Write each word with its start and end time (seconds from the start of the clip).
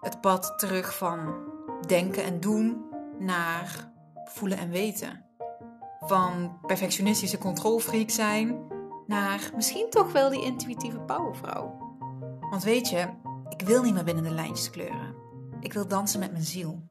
Het 0.00 0.20
pad 0.20 0.58
terug 0.58 0.96
van 0.96 1.34
denken 1.86 2.24
en 2.24 2.40
doen 2.40 2.84
naar 3.18 3.92
voelen 4.24 4.58
en 4.58 4.70
weten. 4.70 5.24
Van 6.00 6.58
perfectionistische 6.66 7.38
controlfreak 7.38 8.10
zijn 8.10 8.66
naar 9.06 9.50
misschien 9.56 9.90
toch 9.90 10.12
wel 10.12 10.30
die 10.30 10.44
intuïtieve 10.44 11.00
powervrouw. 11.00 11.78
Want 12.50 12.62
weet 12.62 12.88
je, 12.88 13.08
ik 13.48 13.62
wil 13.62 13.82
niet 13.82 13.94
meer 13.94 14.04
binnen 14.04 14.24
de 14.24 14.30
lijntjes 14.30 14.70
kleuren. 14.70 15.14
Ik 15.60 15.72
wil 15.72 15.88
dansen 15.88 16.20
met 16.20 16.32
mijn 16.32 16.44
ziel. 16.44 16.82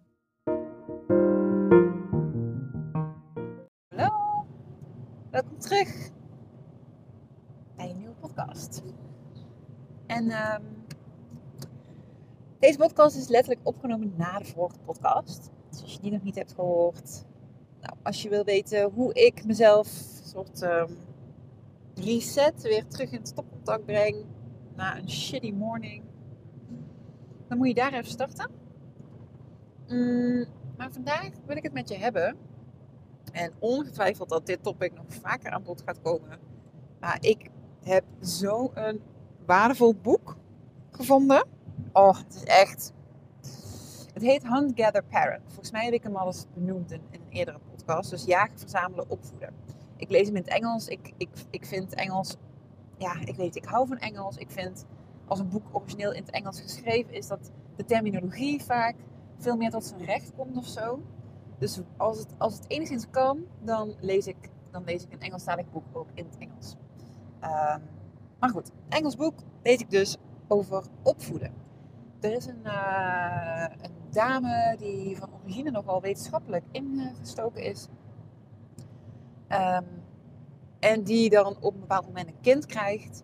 Hallo, 3.96 4.46
welkom 5.32 5.60
terug 5.60 6.10
bij 7.76 7.90
een 7.90 7.98
nieuwe 7.98 8.16
podcast. 8.16 8.82
En 10.07 10.30
ehm, 10.30 10.63
deze 12.59 12.77
podcast 12.77 13.16
is 13.16 13.27
letterlijk 13.27 13.68
opgenomen 13.68 14.13
na 14.18 14.40
de 14.40 14.46
vorige 14.46 14.79
podcast. 14.85 15.49
Dus 15.70 15.82
als 15.82 15.93
je 15.93 15.99
die 16.02 16.12
nog 16.12 16.24
niet 16.24 16.35
hebt 16.35 16.54
gehoord, 16.54 17.26
nou, 17.82 17.96
als 18.04 18.21
je 18.21 18.29
wil 18.29 18.43
weten 18.43 18.91
hoe 18.91 19.13
ik 19.13 19.46
mezelf 19.46 19.88
soort 20.24 20.62
um, 20.62 20.98
reset, 21.96 22.62
weer 22.62 22.87
terug 22.87 23.12
in 23.12 23.18
het 23.18 23.27
stopcontact 23.27 23.85
breng 23.85 24.26
na 24.76 24.98
een 24.98 25.10
shitty 25.10 25.52
morning, 25.52 26.04
dan 27.48 27.57
moet 27.57 27.68
je 27.68 27.74
daar 27.74 27.93
even 27.93 28.12
starten. 28.12 28.52
Mm, 29.87 30.46
maar 30.77 30.91
vandaag 30.91 31.30
wil 31.46 31.57
ik 31.57 31.63
het 31.63 31.74
met 31.74 31.90
je 31.90 31.96
hebben. 31.96 32.37
En 33.32 33.54
ongetwijfeld 33.60 34.30
dat 34.30 34.46
dit 34.46 34.63
topic 34.63 34.93
nog 34.93 35.05
vaker 35.07 35.52
aan 35.52 35.63
bod 35.63 35.82
gaat 35.85 36.02
komen. 36.02 36.40
Maar 36.99 37.18
ik 37.21 37.49
heb 37.84 38.04
zo'n 38.20 38.71
waardevol 39.46 39.96
boek 39.96 40.37
gevonden. 40.91 41.59
Oh, 42.00 42.18
het 42.18 42.36
is 42.36 42.44
echt. 42.44 42.94
Het 44.14 44.24
heet 44.24 44.48
Hunt 44.48 44.72
Gather 44.76 45.04
Parent. 45.04 45.44
Volgens 45.46 45.72
mij 45.72 45.86
heb 45.86 45.94
ik 45.94 46.04
hem 46.04 46.16
al 46.16 46.26
eens 46.26 46.46
benoemd 46.54 46.92
in, 46.92 47.02
een 47.12 47.22
eerdere 47.30 47.60
podcast. 47.72 48.10
Dus 48.10 48.26
jagen, 48.26 48.60
verzamelen, 48.60 49.10
opvoeden. 49.10 49.54
Ik 49.96 50.10
lees 50.10 50.27
hem 50.27 50.36
in 50.36 50.42
het 50.42 50.52
Engels. 50.52 50.88
Ik, 50.88 51.14
ik, 51.18 51.30
ik 51.50 51.66
vind 51.66 51.94
Engels. 51.94 52.36
Ja, 52.98 53.16
ik 53.26 53.36
weet, 53.36 53.55
ik 53.55 53.66
hou 53.66 53.88
van 53.88 53.98
Engels. 53.98 54.38
Ik 54.38 54.52
vind 54.52 54.86
als 55.26 55.40
een 55.40 55.50
boek 55.50 55.64
origineel 55.72 56.14
in 56.14 56.22
het 56.22 56.32
Engels 56.32 56.62
geschreven 56.62 57.14
is, 57.14 57.27
dat 57.27 57.52
de 57.76 57.86
terminologie 57.86 58.64
vaak 58.64 58.96
veel 59.38 59.55
meer 59.55 59.70
tot 59.70 59.86
zijn 59.86 60.05
recht 60.05 60.32
komt 60.36 60.58
of 60.58 60.68
zo. 60.68 61.02
Dus 61.58 61.80
als 61.98 62.20
het, 62.20 62.34
als 62.38 62.54
het 62.54 62.66
enigszins 62.68 63.10
kan, 63.10 63.46
dan 63.62 63.96
lees 64.00 64.28
ik, 64.28 64.50
dan 64.72 64.84
lees 64.84 65.03
ik 65.03 65.14
een 65.14 65.22
Engelstalig 65.22 65.72
boek 65.72 65.86
ook 65.92 66.08
in 66.14 66.25
het 66.25 66.38
Engels. 66.38 66.75
Um, 67.44 67.81
maar 68.40 68.50
goed, 68.50 68.72
Engels 68.90 69.16
boek 69.16 69.40
lees 69.64 69.80
ik 69.80 69.90
dus 69.90 70.18
over 70.47 70.84
opvoeden. 71.03 71.68
Er 72.19 72.34
is 72.34 72.45
een, 72.45 72.62
uh, 72.66 73.66
een 73.81 73.91
dame 74.12 74.75
die 74.78 75.17
van 75.17 75.29
origine 75.41 75.72
nogal 75.72 76.01
wetenschappelijk 76.01 76.63
ingestoken 76.72 77.63
is. 77.63 77.88
Um, 79.50 79.85
en 80.79 81.03
die 81.03 81.29
dan 81.29 81.58
op 81.59 81.74
een 81.74 81.79
bepaald 81.79 82.06
moment 82.06 82.28
een 82.28 82.41
kind 82.41 82.66
krijgt. 82.66 83.24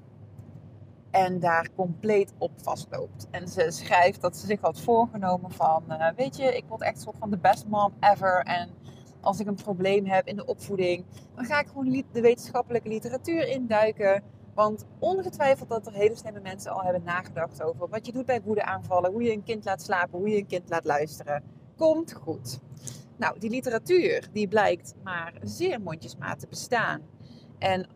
En 1.11 1.39
daar 1.39 1.69
compleet 1.75 2.33
op 2.37 2.51
vastloopt. 2.55 3.27
En 3.31 3.47
ze 3.47 3.71
schrijft 3.71 4.21
dat 4.21 4.37
ze 4.37 4.45
zich 4.45 4.61
had 4.61 4.79
voorgenomen 4.79 5.51
van... 5.51 5.83
Uh, 5.89 6.07
weet 6.15 6.37
je, 6.37 6.57
ik 6.57 6.63
word 6.67 6.81
echt 6.81 7.01
soort 7.01 7.17
van 7.17 7.29
de 7.29 7.37
best 7.37 7.67
mom 7.67 7.93
ever. 7.99 8.43
En 8.43 8.69
als 9.21 9.39
ik 9.39 9.47
een 9.47 9.55
probleem 9.55 10.05
heb 10.05 10.27
in 10.27 10.35
de 10.35 10.45
opvoeding... 10.45 11.05
dan 11.35 11.45
ga 11.45 11.59
ik 11.59 11.67
gewoon 11.67 12.03
de 12.11 12.21
wetenschappelijke 12.21 12.87
literatuur 12.87 13.47
induiken... 13.47 14.23
Want 14.55 14.85
ongetwijfeld 14.99 15.69
dat 15.69 15.87
er 15.87 15.93
hele 15.93 16.15
slimme 16.15 16.39
mensen 16.39 16.71
al 16.71 16.83
hebben 16.83 17.03
nagedacht 17.03 17.61
over 17.61 17.89
wat 17.89 18.05
je 18.05 18.11
doet 18.11 18.25
bij 18.25 18.41
woedeaanvallen, 18.41 19.11
hoe 19.11 19.23
je 19.23 19.31
een 19.31 19.43
kind 19.43 19.65
laat 19.65 19.81
slapen, 19.81 20.19
hoe 20.19 20.29
je 20.29 20.37
een 20.37 20.47
kind 20.47 20.69
laat 20.69 20.85
luisteren. 20.85 21.43
Komt 21.75 22.13
goed. 22.13 22.59
Nou, 23.17 23.39
die 23.39 23.49
literatuur 23.49 24.27
die 24.31 24.47
blijkt 24.47 24.95
maar 25.03 25.33
zeer 25.41 25.81
mondjesmaat 25.81 26.39
te 26.39 26.47
bestaan. 26.47 27.01
En 27.57 27.87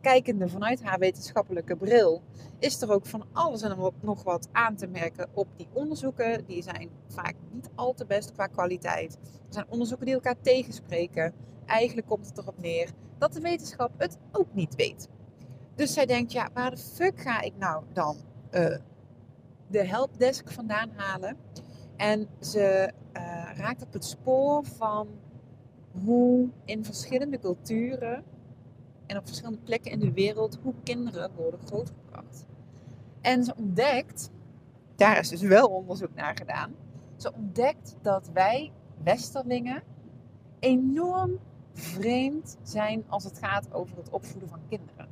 kijkende 0.00 0.48
vanuit 0.48 0.82
haar 0.82 0.98
wetenschappelijke 0.98 1.76
bril 1.76 2.22
is 2.58 2.82
er 2.82 2.92
ook 2.92 3.06
van 3.06 3.24
alles 3.32 3.62
en 3.62 3.92
nog 4.00 4.22
wat 4.22 4.48
aan 4.52 4.76
te 4.76 4.86
merken 4.86 5.28
op 5.32 5.48
die 5.56 5.68
onderzoeken. 5.72 6.44
Die 6.46 6.62
zijn 6.62 6.90
vaak 7.08 7.34
niet 7.50 7.70
al 7.74 7.94
te 7.94 8.06
best 8.06 8.32
qua 8.32 8.46
kwaliteit. 8.46 9.18
Er 9.22 9.52
zijn 9.52 9.66
onderzoeken 9.68 10.06
die 10.06 10.14
elkaar 10.14 10.40
tegenspreken. 10.40 11.34
Eigenlijk 11.66 12.06
komt 12.06 12.26
het 12.26 12.38
erop 12.38 12.58
neer 12.60 12.90
dat 13.18 13.32
de 13.32 13.40
wetenschap 13.40 13.90
het 13.96 14.18
ook 14.32 14.54
niet 14.54 14.74
weet. 14.74 15.08
Dus 15.76 15.92
zij 15.92 16.06
denkt, 16.06 16.32
ja, 16.32 16.48
waar 16.54 16.70
de 16.70 16.76
fuck 16.76 17.20
ga 17.20 17.40
ik 17.40 17.52
nou 17.58 17.84
dan 17.92 18.16
uh, 18.50 18.76
de 19.66 19.86
helpdesk 19.86 20.50
vandaan 20.50 20.90
halen? 20.94 21.36
En 21.96 22.28
ze 22.40 22.92
uh, 23.12 23.50
raakt 23.56 23.82
op 23.82 23.92
het 23.92 24.04
spoor 24.04 24.64
van 24.64 25.08
hoe 26.04 26.48
in 26.64 26.84
verschillende 26.84 27.38
culturen 27.38 28.24
en 29.06 29.16
op 29.16 29.26
verschillende 29.26 29.58
plekken 29.58 29.90
in 29.90 29.98
de 29.98 30.12
wereld 30.12 30.58
hoe 30.62 30.74
kinderen 30.82 31.30
worden 31.34 31.60
grootgebracht. 31.66 32.46
En 33.20 33.44
ze 33.44 33.54
ontdekt, 33.56 34.30
daar 34.96 35.18
is 35.18 35.28
dus 35.28 35.42
wel 35.42 35.68
onderzoek 35.68 36.14
naar 36.14 36.36
gedaan, 36.36 36.74
ze 37.16 37.32
ontdekt 37.32 37.96
dat 38.02 38.30
wij 38.32 38.72
Westerlingen 39.02 39.82
enorm 40.58 41.38
vreemd 41.72 42.56
zijn 42.62 43.04
als 43.08 43.24
het 43.24 43.38
gaat 43.38 43.72
over 43.72 43.96
het 43.96 44.10
opvoeden 44.10 44.48
van 44.48 44.60
kinderen. 44.68 45.05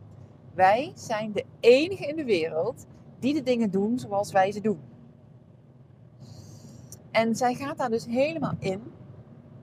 Wij 0.55 0.93
zijn 0.95 1.33
de 1.33 1.45
enige 1.61 2.07
in 2.07 2.17
de 2.17 2.25
wereld 2.25 2.87
die 3.19 3.35
de 3.35 3.43
dingen 3.43 3.71
doen 3.71 3.99
zoals 3.99 4.33
wij 4.33 4.53
ze 4.53 4.61
doen. 4.61 4.81
En 7.11 7.37
zij 7.37 7.55
gaat 7.55 7.79
daar 7.79 7.91
dus 7.91 8.07
helemaal 8.07 8.55
in. 8.59 8.83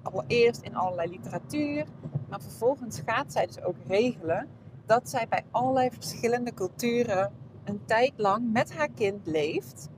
Allereerst 0.02 0.62
in 0.62 0.76
allerlei 0.76 1.10
literatuur, 1.10 1.86
maar 2.30 2.42
vervolgens 2.42 3.02
gaat 3.06 3.32
zij 3.32 3.46
dus 3.46 3.62
ook 3.62 3.76
regelen 3.88 4.48
dat 4.86 5.10
zij 5.10 5.28
bij 5.28 5.44
allerlei 5.52 5.90
verschillende 5.92 6.54
culturen 6.54 7.32
een 7.64 7.86
tijd 7.86 8.14
lang 8.16 8.52
met 8.52 8.74
haar 8.74 8.90
kind 8.90 9.28
leeft 9.28 9.90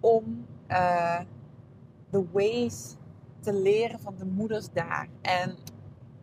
om 0.00 0.46
de 2.10 2.24
ways 2.32 2.96
te 3.40 3.52
leren 3.52 4.00
van 4.00 4.14
de 4.18 4.24
moeders 4.24 4.68
daar. 4.72 5.08
En 5.20 5.56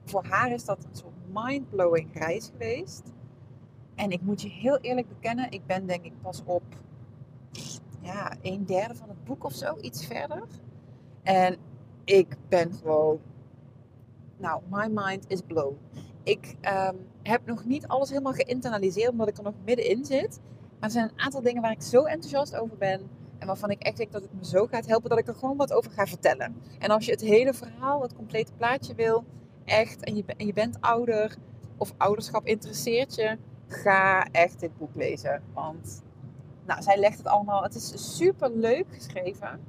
voor 0.06 0.25
haar 0.25 0.52
is 0.52 0.66
dat 0.66 0.84
een 0.84 0.96
soort 0.96 1.13
mind-blowing 1.34 2.09
reis 2.13 2.50
geweest. 2.52 3.03
En 4.02 4.12
ik 4.12 4.22
moet 4.22 4.42
je 4.42 4.50
heel 4.50 4.78
eerlijk 4.78 5.08
bekennen, 5.08 5.52
ik 5.52 5.66
ben 5.66 5.86
denk 5.86 6.06
ik 6.06 6.22
pas 6.22 6.42
op 6.46 6.64
ja, 8.00 8.34
een 8.42 8.66
derde 8.66 8.96
van 8.96 9.10
het 9.10 9.24
boek 9.24 9.44
of 9.44 9.54
zo, 9.54 9.78
iets 9.82 10.06
verder. 10.06 10.44
En 11.24 11.58
ik 12.04 12.36
ben 12.50 12.74
gewoon, 12.74 13.20
nou, 14.38 14.62
my 14.70 14.88
mind 14.92 15.26
is 15.28 15.42
blown. 15.42 15.78
Ik 16.24 16.56
um, 16.62 16.98
heb 17.24 17.46
nog 17.46 17.66
niet 17.66 17.88
alles 17.88 18.10
helemaal 18.10 18.34
geïnternaliseerd, 18.34 19.12
omdat 19.12 19.28
ik 19.28 19.38
er 19.38 19.44
nog 19.44 19.54
middenin 19.66 20.06
zit. 20.06 20.40
Maar 20.80 20.90
er 20.90 20.92
zijn 20.92 21.10
een 21.10 21.20
aantal 21.20 21.42
dingen 21.42 21.62
waar 21.62 21.72
ik 21.72 21.82
zo 21.82 22.04
enthousiast 22.04 22.56
over 22.56 22.78
ben. 22.78 23.02
En 23.38 23.47
waarvan 23.47 23.70
ik 23.70 23.82
echt 23.82 23.97
denk 23.97 24.12
dat 24.12 24.22
het 24.22 24.34
me 24.34 24.46
zo 24.46 24.66
gaat 24.66 24.86
helpen 24.88 25.09
dat 25.09 25.20
ik 25.20 25.28
er 25.28 25.36
gewoon 25.36 25.58
wat 25.58 25.74
over 25.74 25.92
ga 25.92 26.06
vertellen. 26.06 26.56
En 26.80 26.90
als 26.90 27.06
je 27.06 27.12
het 27.12 27.22
hele 27.22 27.54
verhaal, 27.54 28.02
het 28.02 28.16
complete 28.16 28.52
plaatje 28.58 28.96
wil, 28.96 29.24
echt, 29.66 30.04
en 30.04 30.16
je, 30.16 30.24
en 30.38 30.46
je 30.46 30.54
bent 30.54 30.82
ouder, 30.82 31.36
of 31.78 31.94
ouderschap 31.97 32.46
interesseert 32.46 33.16
je, 33.16 33.38
ga 33.72 34.26
echt 34.32 34.59
dit 34.59 34.78
boek 34.78 34.96
lezen. 34.96 35.44
Want 35.53 36.03
nou, 36.66 36.82
zij 36.82 36.97
legt 36.97 37.18
het 37.18 37.28
allemaal. 37.28 37.64
Het 37.64 37.76
is 37.76 38.18
super 38.18 38.52
leuk 38.52 38.85
geschreven. 38.90 39.59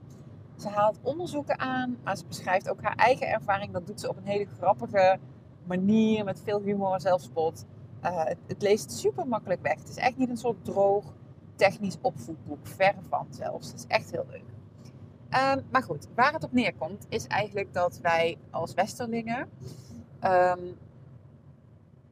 Ze 0.56 0.68
haalt 0.68 0.98
onderzoeken 1.02 1.58
aan, 1.58 1.96
maar 2.04 2.16
ze 2.16 2.26
beschrijft 2.26 2.68
ook 2.68 2.82
haar 2.82 2.96
eigen 2.96 3.28
ervaring. 3.28 3.72
Dat 3.72 3.86
doet 3.86 4.00
ze 4.00 4.08
op 4.08 4.16
een 4.16 4.26
hele 4.26 4.46
grappige 4.58 5.18
manier, 5.66 6.24
met 6.24 6.40
veel 6.44 6.60
humor 6.60 6.92
en 6.92 7.00
zelfspot. 7.00 7.64
Uh, 8.04 8.24
het, 8.24 8.62
leest 8.62 8.92
super 8.92 9.26
makkelijk 9.26 9.62
weg. 9.62 9.78
Het 9.78 9.88
is 9.88 9.96
echt 9.96 10.16
niet 10.16 10.28
een 10.28 10.36
soort 10.36 10.64
droog 10.64 11.04
technisch 11.54 11.98
opvoedboek. 12.00 12.66
Verre 12.66 13.02
van 13.08 13.26
zelfs. 13.30 13.68
Het 13.68 13.78
is 13.78 13.86
echt 13.86 14.10
heel 14.10 14.26
leuk. 14.30 14.44
Um, 15.56 15.64
maar 15.70 15.82
goed, 15.82 16.08
waar 16.14 16.32
het 16.32 16.44
op 16.44 16.52
neerkomt, 16.52 17.06
is 17.08 17.26
eigenlijk 17.26 17.74
dat 17.74 17.98
wij 17.98 18.38
als 18.50 18.74
Westerlingen 18.74 19.48
um, 20.24 20.78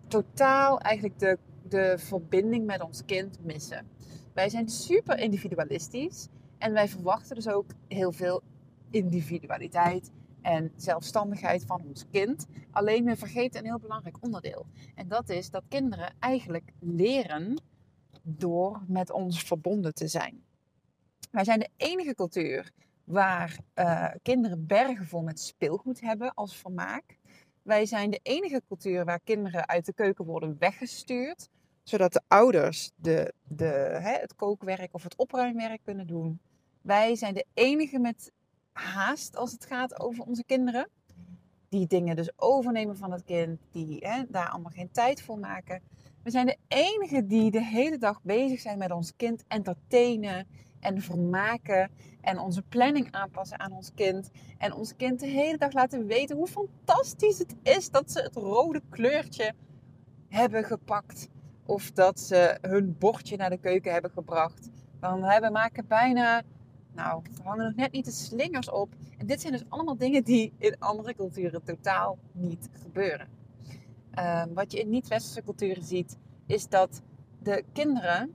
totaal 0.09 0.81
eigenlijk 0.81 1.19
de 1.19 1.39
de 1.71 1.95
verbinding 1.99 2.67
met 2.67 2.83
ons 2.83 3.05
kind 3.05 3.45
missen. 3.45 3.87
Wij 4.35 4.49
zijn 4.49 4.69
super 4.69 5.19
individualistisch 5.19 6.29
En 6.59 6.73
wij 6.73 6.89
verwachten 6.89 7.35
dus 7.35 7.49
ook 7.49 7.71
heel 7.89 8.13
veel 8.13 8.43
individualiteit 8.91 10.11
en 10.43 10.73
zelfstandigheid 10.77 11.65
van 11.67 11.83
ons 11.87 12.05
kind. 12.11 12.47
Alleen 12.71 13.05
we 13.05 13.17
vergeten 13.17 13.61
een 13.61 13.67
heel 13.67 13.79
belangrijk 13.79 14.17
onderdeel. 14.21 14.67
En 14.95 15.09
dat 15.09 15.29
is 15.29 15.51
dat 15.51 15.65
kinderen 15.69 16.15
eigenlijk 16.19 16.73
leren 16.81 17.63
door 18.23 18.83
met 18.87 19.11
ons 19.11 19.43
verbonden 19.43 19.95
te 19.95 20.09
zijn. 20.09 20.45
Wij 21.31 21.45
zijn 21.45 21.59
de 21.59 21.71
enige 21.77 22.15
cultuur 22.15 22.71
waar 23.05 23.59
uh, 23.75 24.09
kinderen 24.23 24.67
bergen 24.67 25.07
vol 25.07 25.23
met 25.23 25.41
speelgoed 25.41 26.01
hebben 26.01 26.35
als 26.35 26.57
vermaak. 26.57 27.19
Wij 27.63 27.87
zijn 27.87 28.11
de 28.11 28.21
enige 28.23 28.63
cultuur 28.67 29.05
waar 29.05 29.21
kinderen 29.21 29.69
uit 29.69 29.87
de 29.87 29.93
keuken 29.93 30.25
worden 30.25 30.59
weggestuurd, 30.59 31.49
zodat 31.91 32.13
de 32.13 32.23
ouders 32.29 32.91
de, 32.95 33.35
de, 33.43 33.99
hè, 34.03 34.13
het 34.13 34.35
kookwerk 34.35 34.95
of 34.95 35.03
het 35.03 35.17
opruimwerk 35.17 35.81
kunnen 35.85 36.07
doen. 36.07 36.41
Wij 36.83 37.17
zijn 37.17 37.35
de 37.35 37.47
enige 37.55 37.99
met 37.99 38.33
haast 38.73 39.37
als 39.37 39.53
het 39.53 39.67
gaat 39.67 40.01
over 40.01 40.25
onze 40.25 40.45
kinderen. 40.45 40.89
Die 41.69 41.87
dingen 41.87 42.17
dus 42.17 42.31
overnemen 42.37 42.97
van 42.97 43.13
het 43.13 43.25
kind, 43.25 43.61
die 43.71 43.97
hè, 44.01 44.23
daar 44.29 44.49
allemaal 44.49 44.71
geen 44.71 44.91
tijd 44.91 45.23
voor 45.23 45.39
maken. 45.39 45.83
We 46.23 46.31
zijn 46.31 46.47
de 46.47 46.57
enige 46.69 47.27
die 47.27 47.51
de 47.51 47.65
hele 47.65 47.99
dag 47.99 48.23
bezig 48.23 48.61
zijn 48.61 48.79
met 48.79 48.91
ons 48.91 49.17
kind 49.17 49.45
entertainen 49.49 50.47
en 50.81 51.03
vermaken. 51.03 51.91
En 52.21 52.39
onze 52.39 52.63
planning 52.63 53.13
aanpassen 53.13 53.61
aan 53.61 53.73
ons 53.73 53.95
kind. 53.95 54.31
En 54.59 54.73
ons 54.73 54.97
kind 54.97 55.21
de 55.21 55.27
hele 55.27 55.59
dag 55.59 55.73
laten 55.73 56.07
weten 56.07 56.37
hoe 56.37 56.47
fantastisch 56.47 57.39
het 57.39 57.57
is 57.63 57.91
dat 57.91 58.11
ze 58.11 58.21
het 58.21 58.35
rode 58.35 58.83
kleurtje 58.91 59.53
hebben 60.29 60.65
gepakt. 60.65 61.29
Of 61.67 61.91
dat 61.91 62.21
ze 62.21 62.59
hun 62.61 62.97
bordje 62.99 63.37
naar 63.37 63.51
de 63.51 63.59
keuken 63.59 63.93
hebben 63.93 64.11
gebracht. 64.11 64.69
Want 65.01 65.21
we 65.21 65.49
maken 65.53 65.87
bijna, 65.87 66.43
nou, 66.93 67.23
we 67.37 67.43
hangen 67.43 67.65
nog 67.65 67.75
net 67.75 67.93
niet 67.93 68.05
de 68.05 68.11
slingers 68.11 68.71
op. 68.71 68.95
En 69.19 69.27
dit 69.27 69.41
zijn 69.41 69.53
dus 69.53 69.65
allemaal 69.69 69.97
dingen 69.97 70.25
die 70.25 70.53
in 70.59 70.79
andere 70.79 71.15
culturen 71.15 71.63
totaal 71.63 72.19
niet 72.33 72.69
gebeuren. 72.83 73.29
Ehm, 74.11 74.53
wat 74.53 74.73
je 74.73 74.81
in 74.81 74.89
niet-westerse 74.89 75.43
culturen 75.43 75.83
ziet, 75.83 76.19
is 76.47 76.69
dat 76.69 77.03
de 77.43 77.65
kinderen, 77.73 78.35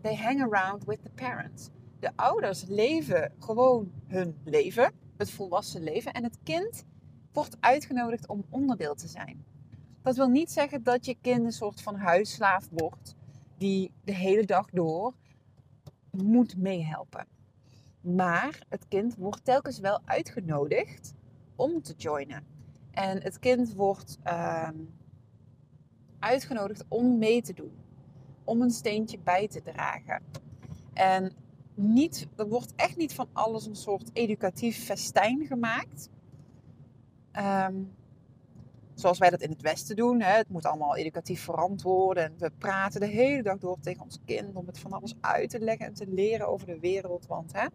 they 0.00 0.16
hang 0.16 0.42
around 0.42 0.84
with 0.84 1.02
the 1.02 1.10
parents. 1.14 1.70
De 2.00 2.10
ouders 2.16 2.64
leven 2.64 3.32
gewoon 3.38 3.92
hun 4.06 4.36
leven, 4.44 4.92
het 5.16 5.30
volwassen 5.30 5.82
leven. 5.82 6.12
En 6.12 6.22
het 6.22 6.38
kind 6.42 6.84
wordt 7.32 7.56
uitgenodigd 7.60 8.28
om 8.28 8.44
onderdeel 8.48 8.94
te 8.94 9.08
zijn. 9.08 9.44
Dat 10.02 10.16
wil 10.16 10.28
niet 10.28 10.50
zeggen 10.52 10.82
dat 10.82 11.06
je 11.06 11.16
kind 11.20 11.44
een 11.44 11.52
soort 11.52 11.82
van 11.82 11.96
huisslaaf 11.96 12.68
wordt 12.70 13.16
die 13.56 13.92
de 14.04 14.14
hele 14.14 14.44
dag 14.44 14.70
door 14.70 15.14
moet 16.10 16.56
meehelpen. 16.56 17.26
Maar 18.00 18.62
het 18.68 18.88
kind 18.88 19.16
wordt 19.16 19.44
telkens 19.44 19.78
wel 19.78 20.00
uitgenodigd 20.04 21.14
om 21.56 21.82
te 21.82 21.94
joinen. 21.96 22.46
En 22.90 23.22
het 23.22 23.38
kind 23.38 23.74
wordt 23.74 24.18
uh, 24.24 24.68
uitgenodigd 26.18 26.84
om 26.88 27.18
mee 27.18 27.42
te 27.42 27.52
doen. 27.52 27.72
Om 28.44 28.62
een 28.62 28.70
steentje 28.70 29.18
bij 29.18 29.48
te 29.48 29.62
dragen. 29.62 30.22
En 30.92 31.32
niet, 31.74 32.26
er 32.36 32.48
wordt 32.48 32.74
echt 32.76 32.96
niet 32.96 33.14
van 33.14 33.28
alles 33.32 33.66
een 33.66 33.76
soort 33.76 34.10
educatief 34.12 34.84
festijn 34.84 35.46
gemaakt. 35.46 36.10
Ehm, 37.32 37.74
zoals 39.00 39.18
wij 39.18 39.30
dat 39.30 39.40
in 39.40 39.50
het 39.50 39.62
Westen 39.62 39.96
doen. 39.96 40.20
Hè. 40.20 40.36
Het 40.36 40.48
moet 40.48 40.66
allemaal 40.66 40.96
educatief 40.96 41.42
verantwoorden. 41.42 42.24
En 42.24 42.34
we 42.38 42.50
praten 42.58 43.00
de 43.00 43.06
hele 43.06 43.42
dag 43.42 43.58
door 43.58 43.80
tegen 43.80 44.02
ons 44.02 44.18
kind 44.24 44.54
om 44.54 44.66
het 44.66 44.78
van 44.78 44.92
alles 44.92 45.14
uit 45.20 45.50
te 45.50 45.60
leggen 45.60 45.86
en 45.86 45.94
te 45.94 46.06
leren 46.06 46.48
over 46.48 46.66
de 46.66 46.78
wereld. 46.78 47.26
Want 47.26 47.52
hè, 47.52 47.66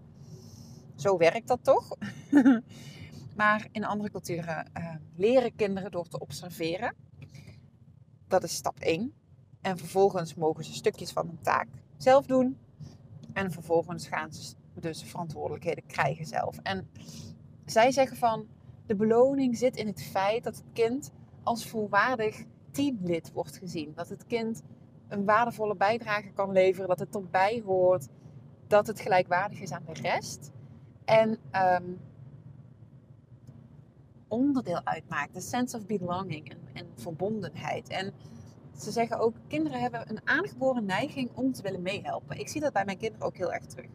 zo 0.95 1.17
werkt 1.17 1.47
dat 1.47 1.63
toch? 1.63 1.95
maar 3.35 3.67
in 3.71 3.85
andere 3.85 4.11
culturen 4.11 4.71
uh, 4.77 4.95
leren 5.15 5.55
kinderen 5.55 5.91
door 5.91 6.07
te 6.07 6.19
observeren. 6.19 6.95
Dat 8.27 8.43
is 8.43 8.55
stap 8.55 8.79
1. 8.79 9.13
En 9.61 9.77
vervolgens 9.77 10.35
mogen 10.35 10.63
ze 10.63 10.73
stukjes 10.73 11.11
van 11.11 11.27
hun 11.27 11.41
taak 11.41 11.67
zelf 11.97 12.25
doen. 12.25 12.57
En 13.33 13.51
vervolgens 13.51 14.07
gaan 14.07 14.33
ze 14.33 14.55
dus 14.73 15.03
verantwoordelijkheden 15.03 15.85
krijgen 15.85 16.25
zelf. 16.25 16.57
En 16.63 16.89
zij 17.65 17.91
zeggen 17.91 18.17
van 18.17 18.47
de 18.85 18.95
beloning 18.95 19.57
zit 19.57 19.75
in 19.75 19.87
het 19.87 20.03
feit 20.03 20.43
dat 20.43 20.55
het 20.55 20.65
kind 20.73 21.11
als 21.43 21.67
volwaardig 21.67 22.43
teamlid 22.71 23.31
wordt 23.31 23.57
gezien. 23.57 23.91
Dat 23.95 24.09
het 24.09 24.25
kind 24.25 24.61
een 25.07 25.25
waardevolle 25.25 25.75
bijdrage 25.75 26.31
kan 26.33 26.51
leveren, 26.51 26.87
dat 26.87 26.99
het 26.99 27.15
erbij 27.15 27.61
hoort, 27.65 28.07
dat 28.67 28.87
het 28.87 28.99
gelijkwaardig 28.99 29.59
is 29.59 29.71
aan 29.71 29.85
de 29.85 30.01
rest. 30.01 30.51
En 31.05 31.37
um, 31.55 31.99
onderdeel 34.27 34.81
uitmaakt. 34.83 35.33
De 35.33 35.41
sense 35.41 35.77
of 35.77 35.85
belonging 35.85 36.49
en, 36.49 36.57
en 36.73 36.87
verbondenheid. 36.95 37.89
En 37.89 38.13
ze 38.77 38.91
zeggen 38.91 39.19
ook, 39.19 39.35
kinderen 39.47 39.81
hebben 39.81 40.09
een 40.09 40.27
aangeboren 40.27 40.85
neiging 40.85 41.29
om 41.33 41.51
te 41.51 41.61
willen 41.61 41.81
meehelpen. 41.81 42.39
Ik 42.39 42.47
zie 42.47 42.61
dat 42.61 42.73
bij 42.73 42.85
mijn 42.85 42.97
kinderen 42.97 43.25
ook 43.25 43.37
heel 43.37 43.53
erg 43.53 43.65
terug. 43.65 43.89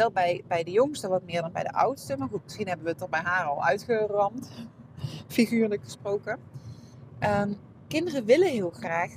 Wel 0.00 0.10
bij, 0.10 0.42
bij 0.48 0.64
de 0.64 0.70
jongste 0.70 1.08
wat 1.08 1.22
meer 1.24 1.40
dan 1.40 1.52
bij 1.52 1.62
de 1.62 1.72
oudste. 1.72 2.16
Maar 2.16 2.28
goed, 2.28 2.44
misschien 2.44 2.66
hebben 2.66 2.84
we 2.84 2.92
het 2.92 3.00
er 3.00 3.08
bij 3.08 3.20
haar 3.20 3.44
al 3.44 3.64
uitgeramd. 3.64 4.50
Figuurlijk 5.28 5.82
gesproken. 5.84 6.38
Um, 7.20 7.56
kinderen 7.88 8.24
willen 8.24 8.48
heel 8.48 8.70
graag 8.70 9.10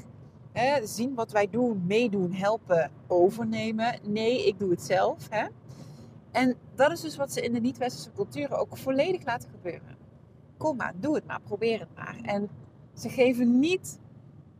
hè, 0.51 0.87
zien 0.87 1.13
wat 1.13 1.31
wij 1.31 1.49
doen, 1.49 1.83
meedoen, 1.87 2.33
helpen, 2.33 2.91
overnemen. 3.07 3.99
Nee, 4.03 4.47
ik 4.47 4.59
doe 4.59 4.69
het 4.69 4.81
zelf. 4.81 5.29
Hè. 5.29 5.45
En 6.31 6.55
dat 6.75 6.91
is 6.91 7.01
dus 7.01 7.15
wat 7.15 7.33
ze 7.33 7.41
in 7.41 7.53
de 7.53 7.59
niet-westerse 7.59 8.11
culturen 8.15 8.57
ook 8.57 8.77
volledig 8.77 9.25
laten 9.25 9.49
gebeuren. 9.49 9.97
Kom 10.57 10.77
maar, 10.77 10.93
doe 10.95 11.15
het 11.15 11.25
maar, 11.25 11.41
probeer 11.41 11.79
het 11.79 11.95
maar. 11.95 12.17
En 12.21 12.49
ze 12.93 13.09
geven 13.09 13.59
niet 13.59 13.99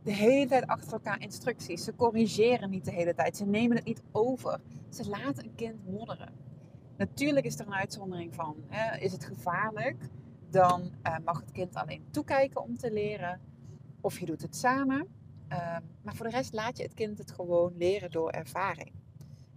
de 0.04 0.12
hele 0.12 0.46
tijd 0.46 0.66
achter 0.66 0.92
elkaar 0.92 1.20
instructies. 1.20 1.84
Ze 1.84 1.94
corrigeren 1.94 2.70
niet 2.70 2.84
de 2.84 2.90
hele 2.90 3.14
tijd. 3.14 3.36
Ze 3.36 3.46
nemen 3.46 3.76
het 3.76 3.86
niet 3.86 4.02
over. 4.12 4.60
Ze 4.88 5.08
laten 5.08 5.44
een 5.44 5.54
kind 5.54 5.86
modderen. 5.86 6.32
Natuurlijk 6.96 7.46
is 7.46 7.58
er 7.58 7.66
een 7.66 7.74
uitzondering 7.74 8.34
van. 8.34 8.56
Hè? 8.66 8.98
Is 8.98 9.12
het 9.12 9.24
gevaarlijk? 9.24 10.08
Dan 10.50 10.92
uh, 11.02 11.16
mag 11.24 11.40
het 11.40 11.52
kind 11.52 11.74
alleen 11.74 12.04
toekijken 12.10 12.62
om 12.62 12.76
te 12.76 12.92
leren. 12.92 13.40
Of 14.00 14.18
je 14.18 14.26
doet 14.26 14.42
het 14.42 14.56
samen. 14.56 15.08
Uh, 15.48 15.76
maar 16.02 16.14
voor 16.14 16.26
de 16.26 16.36
rest 16.36 16.52
laat 16.52 16.76
je 16.76 16.82
het 16.82 16.94
kind 16.94 17.18
het 17.18 17.30
gewoon 17.30 17.76
leren 17.76 18.10
door 18.10 18.30
ervaring. 18.30 18.92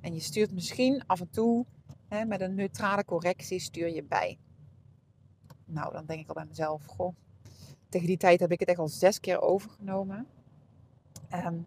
En 0.01 0.13
je 0.13 0.19
stuurt 0.19 0.51
misschien 0.51 1.03
af 1.05 1.19
en 1.19 1.29
toe 1.29 1.65
hè, 2.07 2.25
met 2.25 2.41
een 2.41 2.55
neutrale 2.55 3.05
correctie 3.05 3.59
stuur 3.59 3.89
je 3.89 4.03
bij. 4.03 4.37
Nou, 5.65 5.93
dan 5.93 6.05
denk 6.05 6.19
ik 6.19 6.27
al 6.27 6.33
bij 6.33 6.45
mezelf, 6.45 6.85
goh, 6.85 7.15
tegen 7.89 8.07
die 8.07 8.17
tijd 8.17 8.39
heb 8.39 8.51
ik 8.51 8.59
het 8.59 8.69
echt 8.69 8.79
al 8.79 8.87
zes 8.87 9.19
keer 9.19 9.41
overgenomen. 9.41 10.27
Um, 11.33 11.65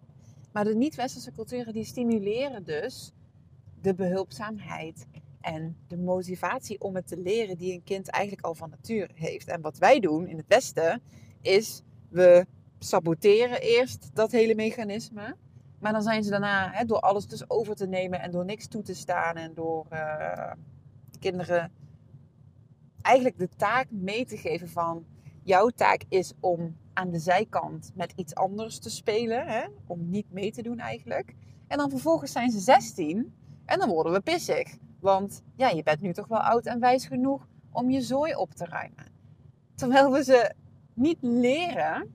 maar 0.52 0.64
de 0.64 0.74
niet-westerse 0.74 1.32
culturen 1.32 1.72
die 1.72 1.84
stimuleren 1.84 2.64
dus 2.64 3.12
de 3.80 3.94
behulpzaamheid 3.94 5.06
en 5.40 5.76
de 5.86 5.96
motivatie 5.96 6.80
om 6.80 6.94
het 6.94 7.06
te 7.06 7.16
leren 7.16 7.56
die 7.56 7.72
een 7.72 7.82
kind 7.82 8.08
eigenlijk 8.08 8.46
al 8.46 8.54
van 8.54 8.70
nature 8.70 9.10
heeft. 9.14 9.48
En 9.48 9.60
wat 9.60 9.78
wij 9.78 10.00
doen 10.00 10.26
in 10.26 10.36
het 10.36 10.46
Westen 10.46 11.02
is 11.40 11.82
we 12.08 12.46
saboteren 12.78 13.60
eerst 13.60 14.10
dat 14.14 14.30
hele 14.30 14.54
mechanisme. 14.54 15.36
Maar 15.78 15.92
dan 15.92 16.02
zijn 16.02 16.24
ze 16.24 16.30
daarna, 16.30 16.84
door 16.84 17.00
alles 17.00 17.26
dus 17.26 17.50
over 17.50 17.74
te 17.74 17.86
nemen 17.86 18.20
en 18.20 18.30
door 18.30 18.44
niks 18.44 18.66
toe 18.66 18.82
te 18.82 18.94
staan 18.94 19.36
en 19.36 19.54
door 19.54 19.86
uh, 19.92 20.52
kinderen 21.18 21.72
eigenlijk 23.02 23.38
de 23.38 23.48
taak 23.56 23.86
mee 23.90 24.24
te 24.24 24.36
geven 24.36 24.68
van 24.68 25.04
jouw 25.42 25.68
taak 25.68 26.04
is 26.08 26.32
om 26.40 26.76
aan 26.92 27.10
de 27.10 27.18
zijkant 27.18 27.92
met 27.94 28.12
iets 28.16 28.34
anders 28.34 28.78
te 28.78 28.90
spelen. 28.90 29.46
Hè? 29.46 29.64
Om 29.86 30.10
niet 30.10 30.32
mee 30.32 30.52
te 30.52 30.62
doen 30.62 30.78
eigenlijk. 30.78 31.34
En 31.66 31.78
dan 31.78 31.90
vervolgens 31.90 32.32
zijn 32.32 32.50
ze 32.50 32.58
16 32.58 33.34
en 33.64 33.78
dan 33.78 33.88
worden 33.88 34.12
we 34.12 34.20
pissig. 34.20 34.78
Want 35.00 35.42
ja, 35.56 35.68
je 35.68 35.82
bent 35.82 36.00
nu 36.00 36.12
toch 36.12 36.26
wel 36.26 36.38
oud 36.38 36.66
en 36.66 36.80
wijs 36.80 37.06
genoeg 37.06 37.46
om 37.70 37.90
je 37.90 38.00
zooi 38.00 38.34
op 38.34 38.54
te 38.54 38.64
ruimen. 38.64 39.06
Terwijl 39.74 40.12
we 40.12 40.24
ze 40.24 40.54
niet 40.94 41.18
leren. 41.20 42.14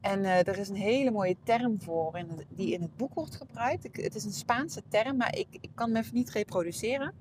En 0.00 0.20
uh, 0.20 0.46
er 0.46 0.58
is 0.58 0.68
een 0.68 0.76
hele 0.76 1.10
mooie 1.10 1.36
term 1.42 1.80
voor 1.80 2.18
in 2.18 2.28
die 2.48 2.72
in 2.72 2.82
het 2.82 2.96
boek 2.96 3.14
wordt 3.14 3.36
gebruikt. 3.36 3.84
Ik, 3.84 3.96
het 3.96 4.14
is 4.14 4.24
een 4.24 4.32
Spaanse 4.32 4.82
term, 4.88 5.16
maar 5.16 5.36
ik, 5.36 5.46
ik 5.50 5.70
kan 5.74 5.88
hem 5.88 5.96
even 5.96 6.14
niet 6.14 6.30
reproduceren. 6.30 7.14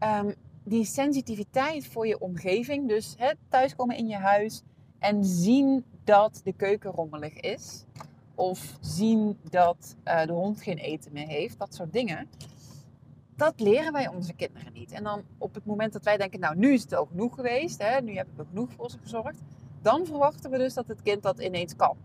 Um, 0.00 0.34
die 0.64 0.84
sensitiviteit 0.84 1.86
voor 1.86 2.06
je 2.06 2.18
omgeving. 2.18 2.88
Dus 2.88 3.14
hè, 3.16 3.32
thuiskomen 3.48 3.96
in 3.96 4.08
je 4.08 4.16
huis 4.16 4.62
en 4.98 5.24
zien 5.24 5.84
dat 6.04 6.40
de 6.44 6.52
keuken 6.52 6.90
rommelig 6.90 7.40
is. 7.40 7.84
Of 8.34 8.76
zien 8.80 9.38
dat 9.50 9.96
uh, 10.04 10.24
de 10.24 10.32
hond 10.32 10.62
geen 10.62 10.78
eten 10.78 11.12
meer 11.12 11.26
heeft. 11.26 11.58
Dat 11.58 11.74
soort 11.74 11.92
dingen. 11.92 12.28
Dat 13.36 13.60
leren 13.60 13.92
wij 13.92 14.08
onze 14.08 14.32
kinderen 14.32 14.72
niet. 14.72 14.92
En 14.92 15.04
dan 15.04 15.22
op 15.38 15.54
het 15.54 15.64
moment 15.64 15.92
dat 15.92 16.04
wij 16.04 16.16
denken, 16.16 16.40
nou 16.40 16.56
nu 16.56 16.72
is 16.72 16.82
het 16.82 16.94
al 16.94 17.06
genoeg 17.06 17.34
geweest. 17.34 17.82
Hè, 17.82 18.00
nu 18.00 18.14
hebben 18.14 18.36
we 18.36 18.44
genoeg 18.48 18.72
voor 18.72 18.90
ze 18.90 18.98
gezorgd. 18.98 19.40
Dan 19.82 20.06
verwachten 20.06 20.50
we 20.50 20.58
dus 20.58 20.74
dat 20.74 20.88
het 20.88 21.02
kind 21.02 21.22
dat 21.22 21.38
ineens 21.38 21.76
kan. 21.76 21.96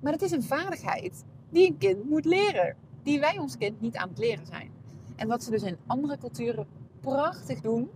Maar 0.00 0.12
het 0.12 0.22
is 0.22 0.30
een 0.30 0.42
vaardigheid 0.42 1.24
die 1.50 1.68
een 1.68 1.78
kind 1.78 2.08
moet 2.10 2.24
leren. 2.24 2.76
Die 3.02 3.20
wij 3.20 3.38
ons 3.38 3.56
kind 3.56 3.80
niet 3.80 3.96
aan 3.96 4.08
het 4.08 4.18
leren 4.18 4.46
zijn. 4.46 4.70
En 5.16 5.28
wat 5.28 5.42
ze 5.42 5.50
dus 5.50 5.62
in 5.62 5.76
andere 5.86 6.18
culturen 6.18 6.66
prachtig 7.00 7.60
doen. 7.60 7.90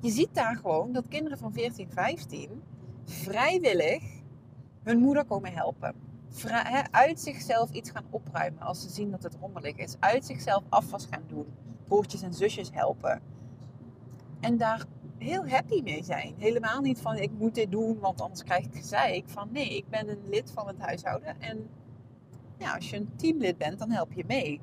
Je 0.00 0.10
ziet 0.10 0.34
daar 0.34 0.56
gewoon 0.56 0.92
dat 0.92 1.08
kinderen 1.08 1.38
van 1.38 1.52
14, 1.52 1.90
15 1.90 2.62
vrijwillig 3.04 4.02
hun 4.82 4.98
moeder 4.98 5.24
komen 5.24 5.52
helpen. 5.52 5.94
uit 6.90 7.20
zichzelf 7.20 7.70
iets 7.70 7.90
gaan 7.90 8.04
opruimen 8.10 8.62
als 8.62 8.82
ze 8.82 8.90
zien 8.90 9.10
dat 9.10 9.22
het 9.22 9.36
rommelig 9.40 9.76
is. 9.76 9.96
Uit 10.00 10.24
zichzelf 10.24 10.62
afwas 10.68 11.06
gaan 11.10 11.24
doen. 11.26 11.46
Broertjes 11.88 12.22
en 12.22 12.34
zusjes 12.34 12.70
helpen. 12.72 13.22
En 14.40 14.56
daar 14.56 14.84
heel 15.18 15.48
happy 15.48 15.80
mee 15.82 16.04
zijn. 16.04 16.34
Helemaal 16.38 16.80
niet 16.80 17.00
van 17.00 17.16
ik 17.16 17.30
moet 17.38 17.54
dit 17.54 17.70
doen, 17.70 17.98
want 17.98 18.20
anders 18.20 18.42
krijg 18.42 18.64
ik 18.64 18.74
gezeik. 18.74 19.28
Van 19.28 19.48
nee, 19.52 19.76
ik 19.76 19.88
ben 19.88 20.08
een 20.08 20.28
lid 20.28 20.50
van 20.50 20.66
het 20.66 20.78
huishouden. 20.78 21.40
En 21.40 21.68
ja, 22.58 22.74
als 22.74 22.90
je 22.90 22.96
een 22.96 23.16
teamlid 23.16 23.58
bent, 23.58 23.78
dan 23.78 23.90
help 23.90 24.12
je 24.12 24.24
mee. 24.26 24.60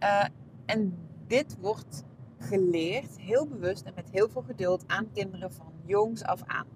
Uh, 0.00 0.24
en 0.66 0.98
dit 1.26 1.56
wordt 1.60 2.04
geleerd, 2.38 3.18
heel 3.18 3.46
bewust 3.46 3.82
en 3.82 3.92
met 3.94 4.10
heel 4.10 4.28
veel 4.28 4.42
geduld 4.42 4.84
aan 4.86 5.12
kinderen 5.12 5.52
van 5.52 5.72
jongs 5.84 6.22
af 6.22 6.42
aan. 6.46 6.66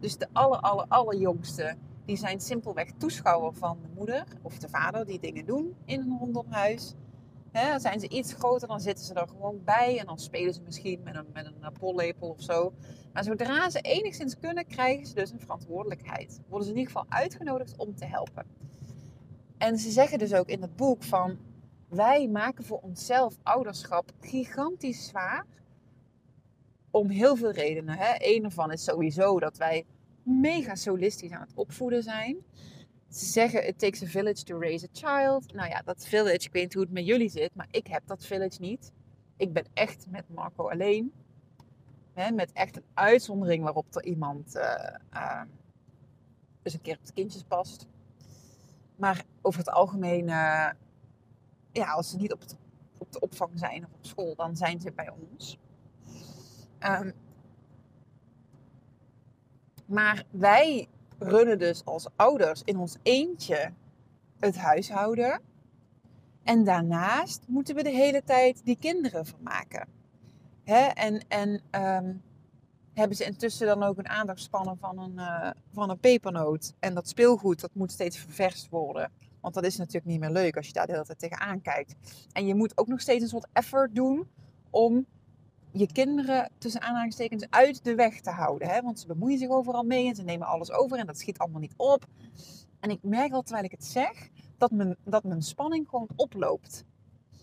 Dus 0.00 0.16
de 0.16 0.26
aller, 0.32 0.60
aller, 0.60 0.86
allerjongste, 0.88 1.76
die 2.04 2.16
zijn 2.16 2.40
simpelweg 2.40 2.90
toeschouwer 2.98 3.54
van 3.54 3.78
de 3.82 3.88
moeder 3.94 4.24
of 4.42 4.58
de 4.58 4.68
vader 4.68 5.06
die 5.06 5.20
dingen 5.20 5.46
doen 5.46 5.74
in 5.84 6.00
een 6.00 6.18
rondomhuis. 6.18 6.94
He, 7.52 7.78
zijn 7.78 8.00
ze 8.00 8.08
iets 8.08 8.32
groter, 8.32 8.68
dan 8.68 8.80
zitten 8.80 9.04
ze 9.04 9.14
er 9.14 9.28
gewoon 9.28 9.60
bij 9.64 9.98
en 9.98 10.06
dan 10.06 10.18
spelen 10.18 10.54
ze 10.54 10.60
misschien 10.62 11.02
met 11.02 11.14
een, 11.14 11.26
met 11.32 11.46
een 11.46 11.72
pollepel 11.72 12.28
of 12.28 12.42
zo. 12.42 12.72
Maar 13.12 13.24
zodra 13.24 13.70
ze 13.70 13.80
enigszins 13.80 14.38
kunnen, 14.38 14.66
krijgen 14.66 15.06
ze 15.06 15.14
dus 15.14 15.30
een 15.30 15.40
verantwoordelijkheid. 15.40 16.40
Worden 16.48 16.66
ze 16.66 16.72
in 16.72 16.78
ieder 16.78 16.92
geval 16.92 17.10
uitgenodigd 17.10 17.76
om 17.76 17.94
te 17.94 18.04
helpen. 18.04 18.46
En 19.58 19.78
ze 19.78 19.90
zeggen 19.90 20.18
dus 20.18 20.34
ook 20.34 20.48
in 20.48 20.62
het 20.62 20.76
boek 20.76 21.02
van 21.02 21.38
wij 21.88 22.28
maken 22.28 22.64
voor 22.64 22.78
onszelf 22.78 23.36
ouderschap 23.42 24.10
gigantisch 24.20 25.06
zwaar. 25.06 25.46
Om 26.90 27.08
heel 27.08 27.36
veel 27.36 27.50
redenen. 27.50 27.98
Hè. 27.98 28.14
Een 28.18 28.44
ervan 28.44 28.72
is 28.72 28.84
sowieso 28.84 29.40
dat 29.40 29.56
wij 29.56 29.84
mega 30.22 30.74
solistisch 30.74 31.30
aan 31.30 31.40
het 31.40 31.54
opvoeden 31.54 32.02
zijn. 32.02 32.36
Ze 33.08 33.24
zeggen, 33.24 33.66
it 33.68 33.78
takes 33.78 34.02
a 34.02 34.06
village 34.06 34.42
to 34.44 34.58
raise 34.58 34.86
a 34.86 34.88
child. 34.92 35.52
Nou 35.52 35.68
ja, 35.68 35.82
dat 35.84 36.06
village, 36.06 36.46
ik 36.46 36.52
weet 36.52 36.62
niet 36.62 36.74
hoe 36.74 36.82
het 36.82 36.92
met 36.92 37.06
jullie 37.06 37.28
zit, 37.28 37.54
maar 37.54 37.68
ik 37.70 37.86
heb 37.86 38.02
dat 38.06 38.26
village 38.26 38.60
niet. 38.60 38.92
Ik 39.36 39.52
ben 39.52 39.64
echt 39.74 40.06
met 40.10 40.24
Marco 40.28 40.68
alleen. 40.70 41.12
Hè, 42.12 42.30
met 42.30 42.52
echt 42.52 42.76
een 42.76 42.84
uitzondering 42.94 43.62
waarop 43.62 43.94
er 43.94 44.04
iemand 44.04 44.56
uh, 44.56 44.62
uh, 45.14 45.42
eens 46.62 46.74
een 46.74 46.80
keer 46.80 46.96
op 46.96 47.06
de 47.06 47.12
kindjes 47.12 47.42
past. 47.42 47.86
Maar 48.96 49.24
over 49.42 49.58
het 49.58 49.70
algemeen 49.70 50.28
uh, 50.28 50.70
ja, 51.72 51.92
als 51.92 52.10
ze 52.10 52.16
niet 52.16 52.32
op, 52.32 52.42
op 52.98 53.12
de 53.12 53.20
opvang 53.20 53.58
zijn 53.58 53.84
of 53.84 53.92
op 53.92 54.06
school, 54.06 54.34
dan 54.34 54.56
zijn 54.56 54.80
ze 54.80 54.92
bij 54.92 55.10
ons. 55.10 55.58
Um, 56.86 57.12
maar 59.86 60.24
wij 60.30 60.88
runnen 61.18 61.58
dus 61.58 61.84
als 61.84 62.06
ouders 62.16 62.62
in 62.64 62.78
ons 62.78 62.96
eentje 63.02 63.72
het 64.38 64.56
huishouden. 64.56 65.40
En 66.42 66.64
daarnaast 66.64 67.44
moeten 67.48 67.74
we 67.74 67.82
de 67.82 67.90
hele 67.90 68.22
tijd 68.24 68.64
die 68.64 68.76
kinderen 68.78 69.26
vermaken. 69.26 69.88
Hè? 70.64 70.86
En, 70.86 71.24
en 71.28 71.48
um, 71.50 72.22
hebben 72.94 73.16
ze 73.16 73.24
intussen 73.24 73.66
dan 73.66 73.82
ook 73.82 73.98
een 73.98 74.08
aandachtspannen 74.08 74.78
van 74.78 74.98
een, 74.98 75.14
uh, 75.14 75.50
van 75.72 75.90
een 75.90 75.98
pepernoot. 75.98 76.74
En 76.78 76.94
dat 76.94 77.08
speelgoed, 77.08 77.60
dat 77.60 77.74
moet 77.74 77.92
steeds 77.92 78.18
ververst 78.18 78.68
worden. 78.68 79.12
Want 79.40 79.54
dat 79.54 79.64
is 79.64 79.76
natuurlijk 79.76 80.06
niet 80.06 80.20
meer 80.20 80.30
leuk 80.30 80.56
als 80.56 80.66
je 80.66 80.72
daar 80.72 80.86
de 80.86 80.92
hele 80.92 81.04
tijd 81.04 81.18
tegenaan 81.18 81.62
kijkt. 81.62 81.94
En 82.32 82.46
je 82.46 82.54
moet 82.54 82.78
ook 82.78 82.86
nog 82.86 83.00
steeds 83.00 83.22
een 83.22 83.28
soort 83.28 83.48
effort 83.52 83.94
doen 83.94 84.28
om 84.70 85.06
je 85.72 85.92
kinderen 85.92 86.50
tussen 86.58 86.80
aanhalingstekens 86.80 87.46
uit 87.50 87.84
de 87.84 87.94
weg 87.94 88.20
te 88.20 88.30
houden. 88.30 88.68
Hè? 88.68 88.82
Want 88.82 89.00
ze 89.00 89.06
bemoeien 89.06 89.38
zich 89.38 89.48
overal 89.48 89.82
mee 89.82 90.08
en 90.08 90.14
ze 90.14 90.22
nemen 90.22 90.46
alles 90.46 90.70
over 90.70 90.98
en 90.98 91.06
dat 91.06 91.18
schiet 91.18 91.38
allemaal 91.38 91.60
niet 91.60 91.74
op. 91.76 92.06
En 92.80 92.90
ik 92.90 93.02
merk 93.02 93.32
al 93.32 93.42
terwijl 93.42 93.64
ik 93.64 93.70
het 93.70 93.84
zeg, 93.84 94.28
dat 94.58 94.70
mijn, 94.70 94.96
dat 95.04 95.24
mijn 95.24 95.42
spanning 95.42 95.88
gewoon 95.88 96.08
oploopt. 96.16 96.84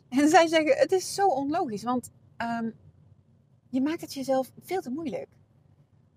En 0.09 0.29
zij 0.29 0.47
zeggen, 0.47 0.77
het 0.77 0.91
is 0.91 1.13
zo 1.13 1.27
onlogisch, 1.27 1.83
want 1.83 2.09
um, 2.37 2.73
je 3.69 3.81
maakt 3.81 4.01
het 4.01 4.13
jezelf 4.13 4.51
veel 4.61 4.81
te 4.81 4.89
moeilijk. 4.89 5.27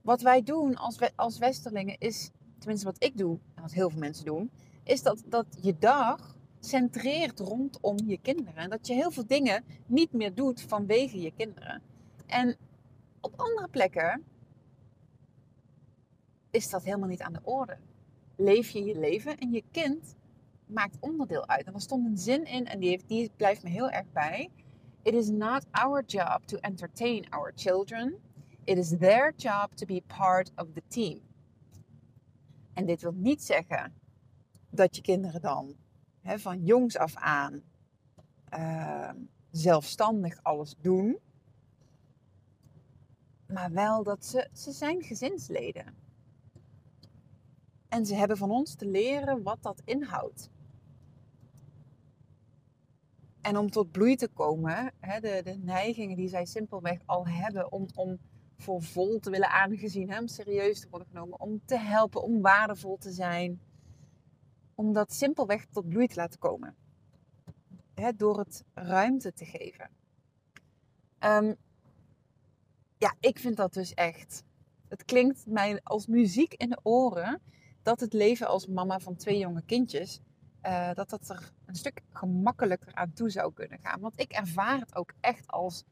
Wat 0.03 0.21
wij 0.21 0.43
doen 0.43 0.77
als, 0.77 0.99
als 1.17 1.39
Westerlingen 1.39 1.99
is, 1.99 2.31
tenminste 2.59 2.87
wat 2.87 3.05
ik 3.05 3.17
doe, 3.17 3.39
en 3.55 3.63
wat 3.63 3.73
heel 3.73 3.91
veel 3.91 3.99
mensen 3.99 4.25
doen, 4.25 4.51
is 4.85 5.03
dat, 5.03 5.23
dat 5.27 5.47
je 5.61 5.79
dag 5.79 6.37
centreert 6.61 7.41
rondom 7.41 7.97
je 8.07 8.19
kinderen. 8.19 8.57
En 8.57 8.71
dat 8.71 8.87
je 8.87 8.95
heel 8.95 9.11
veel 9.11 9.27
dingen 9.27 9.65
niet 9.87 10.13
meer 10.13 10.35
doet 10.35 10.63
vanwege 10.63 11.21
je 11.21 11.33
kinderen. 11.37 11.83
En 12.31 12.57
op 13.21 13.33
andere 13.37 13.69
plekken 13.69 14.25
is 16.51 16.71
dat 16.71 16.85
helemaal 16.85 17.09
niet 17.09 17.23
aan 17.23 17.33
de 17.33 17.45
orde. 17.45 17.79
Leef 18.37 18.71
je 18.71 18.85
je 18.85 18.99
leven 18.99 19.39
en 19.39 19.51
je 19.51 19.65
kind 19.71 20.17
maakt 20.67 20.97
onderdeel 21.01 21.49
uit. 21.49 21.67
En 21.67 21.75
er 21.75 21.81
stond 21.81 22.07
een 22.07 22.19
zin 22.19 22.45
in 22.45 22.67
en 22.67 22.79
die, 22.81 23.03
heeft, 23.07 23.37
blijft 23.37 23.63
me 23.63 23.69
heel 23.69 23.91
erg 23.91 24.13
bij. 24.13 24.51
It 25.03 25.15
is 25.15 25.29
not 25.29 25.67
our 25.71 26.05
job 26.07 26.43
to 26.45 26.57
entertain 26.57 27.31
our 27.31 27.53
children. 27.55 28.15
It 28.65 28.79
is 28.79 28.89
their 28.89 29.33
job 29.37 29.75
to 29.75 29.87
be 29.87 30.03
part 30.07 30.53
of 30.57 30.67
the 30.73 30.83
team. 30.89 31.21
En 32.75 32.87
dit 32.87 33.03
wil 33.03 33.13
niet 33.13 33.43
zeggen 33.43 33.95
dat 34.71 34.97
je 34.97 35.03
kinderen 35.03 35.41
dan 35.41 35.77
hè, 36.21 36.39
van 36.39 36.65
jongs 36.65 36.97
af 36.97 37.17
aan 37.17 37.63
uh, 38.55 39.11
zelfstandig 39.51 40.43
alles 40.43 40.77
doen. 40.81 41.19
Maar 43.53 43.71
wel 43.73 44.03
dat 44.03 44.25
ze, 44.25 44.49
ze 44.53 44.73
zijn 44.73 45.03
gezinsleden. 45.03 45.95
En 47.89 48.07
ze 48.07 48.15
hebben 48.15 48.37
van 48.37 48.51
ons 48.51 48.75
te 48.75 48.87
leren 48.87 49.43
wat 49.43 49.63
dat 49.63 49.83
inhoudt. 49.85 50.51
En 53.41 53.57
om 53.57 53.71
tot 53.71 53.91
bloei 53.91 54.17
te 54.17 54.29
komen, 54.29 54.93
hè, 55.01 55.21
de, 55.21 55.41
de 55.45 55.57
neigingen 55.63 56.17
die 56.17 56.29
zij 56.29 56.45
simpelweg 56.45 56.99
al 57.07 57.27
hebben 57.27 57.73
om, 57.73 57.87
om 57.95 58.19
voor 58.57 58.83
vol 58.83 59.19
te 59.19 59.31
willen 59.31 59.51
aangezien, 59.51 60.11
hè, 60.11 60.19
om 60.19 60.29
serieus 60.29 60.81
te 60.81 60.89
worden 60.91 61.09
genomen, 61.09 61.41
om 61.41 61.61
te 61.65 61.79
helpen, 61.79 62.23
om 62.23 62.41
waardevol 62.41 62.97
te 62.97 63.11
zijn, 63.11 63.61
om 64.75 64.93
dat 64.93 65.13
simpelweg 65.13 65.65
tot 65.65 65.89
bloei 65.89 66.07
te 66.07 66.17
laten 66.17 66.39
komen. 66.39 66.77
Hè, 67.95 68.17
door 68.17 68.39
het 68.39 68.65
ruimte 68.75 69.33
te 69.33 69.45
geven. 69.45 69.91
Um, 71.25 71.57
ja, 73.01 73.15
ik 73.21 73.39
vind 73.39 73.57
dat 73.57 73.73
dus 73.73 73.95
echt. 73.95 74.45
Het 74.89 75.05
klinkt 75.05 75.47
mij 75.47 75.81
als 75.83 76.07
muziek 76.07 76.55
in 76.55 76.69
de 76.69 76.81
oren 76.83 77.41
dat 77.83 78.01
het 78.01 78.13
leven 78.13 78.47
als 78.47 78.67
mama 78.67 78.99
van 78.99 79.17
twee 79.17 79.39
jonge 79.39 79.63
kindjes, 79.63 80.21
uh, 80.63 80.95
dat 80.95 81.11
dat 81.11 81.29
er 81.29 81.53
een 81.67 81.75
stuk 81.75 82.03
gemakkelijker 82.11 82.95
aan 82.95 83.13
toe 83.13 83.31
zou 83.31 83.53
kunnen 83.53 83.79
gaan. 83.83 84.01
Want 84.01 84.21
ik 84.21 84.33
ervaar 84.33 84.79
het 84.79 84.95
ook 84.95 85.13
echt 85.21 85.47
als 85.47 85.85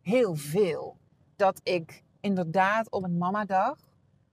heel 0.00 0.34
veel. 0.34 0.96
Dat 1.36 1.60
ik 1.62 2.02
inderdaad 2.20 2.90
op 2.90 3.04
een 3.04 3.18
mamadag 3.18 3.78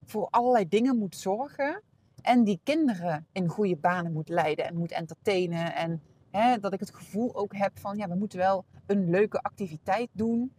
voor 0.03 0.27
allerlei 0.29 0.67
dingen 0.67 0.97
moet 0.97 1.15
zorgen. 1.15 1.81
En 2.21 2.43
die 2.43 2.59
kinderen 2.63 3.27
in 3.31 3.47
goede 3.47 3.75
banen 3.75 4.13
moet 4.13 4.29
leiden 4.29 4.65
en 4.65 4.77
moet 4.77 4.91
entertainen. 4.91 5.75
En 5.75 6.01
hè, 6.31 6.59
dat 6.59 6.73
ik 6.73 6.79
het 6.79 6.95
gevoel 6.95 7.35
ook 7.35 7.55
heb 7.55 7.79
van, 7.79 7.97
ja, 7.97 8.07
we 8.07 8.15
moeten 8.15 8.37
wel 8.37 8.65
een 8.85 9.09
leuke 9.09 9.41
activiteit 9.41 10.09
doen. 10.11 10.51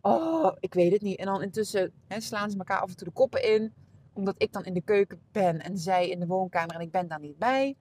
Oh, 0.00 0.56
ik 0.60 0.74
weet 0.74 0.92
het 0.92 1.02
niet. 1.02 1.18
En 1.18 1.26
dan 1.26 1.42
intussen 1.42 1.92
hè, 2.06 2.20
slaan 2.20 2.50
ze 2.50 2.58
elkaar 2.58 2.80
af 2.80 2.90
en 2.90 2.96
toe 2.96 3.06
de 3.06 3.12
koppen 3.12 3.54
in. 3.54 3.72
Omdat 4.12 4.34
ik 4.38 4.52
dan 4.52 4.64
in 4.64 4.74
de 4.74 4.82
keuken 4.82 5.20
ben 5.32 5.60
en 5.60 5.78
zij 5.78 6.08
in 6.08 6.20
de 6.20 6.26
woonkamer 6.26 6.74
en 6.74 6.80
ik 6.80 6.90
ben 6.90 7.08
daar 7.08 7.20
niet 7.20 7.38
bij. 7.38 7.76